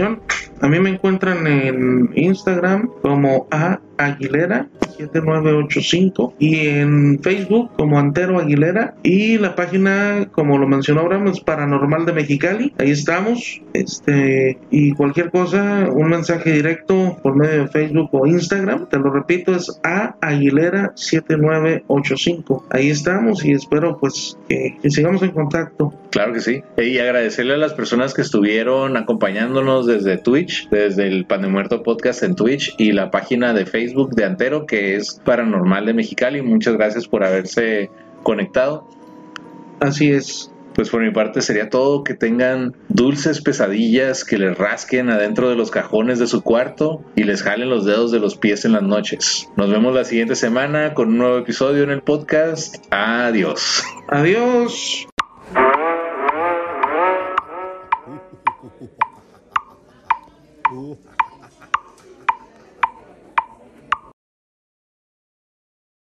[0.61, 4.67] A mí me encuentran en Instagram como A Aguilera
[4.97, 11.39] 7985 y en Facebook como Antero Aguilera y la página, como lo mencionó Abraham, es
[11.41, 12.73] Paranormal de Mexicali.
[12.77, 13.61] Ahí estamos.
[13.73, 19.11] Este, y cualquier cosa, un mensaje directo por medio de Facebook o Instagram, te lo
[19.11, 22.67] repito, es A Aguilera 7985.
[22.69, 25.93] Ahí estamos y espero pues que, que sigamos en contacto.
[26.11, 26.63] Claro que sí.
[26.77, 31.83] Y agradecerle a las personas que estuvieron acompañándonos desde Twitch, desde el Pan de Muerto
[31.83, 36.41] Podcast en Twitch y la página de Facebook de Antero, que es Paranormal de Mexicali.
[36.41, 37.89] Muchas gracias por haberse
[38.23, 38.87] conectado.
[39.79, 40.51] Así es.
[40.73, 42.03] Pues por mi parte sería todo.
[42.03, 47.23] Que tengan dulces pesadillas que les rasquen adentro de los cajones de su cuarto y
[47.23, 49.49] les jalen los dedos de los pies en las noches.
[49.55, 52.75] Nos vemos la siguiente semana con un nuevo episodio en el podcast.
[52.91, 53.83] Adiós.
[54.09, 55.07] Adiós.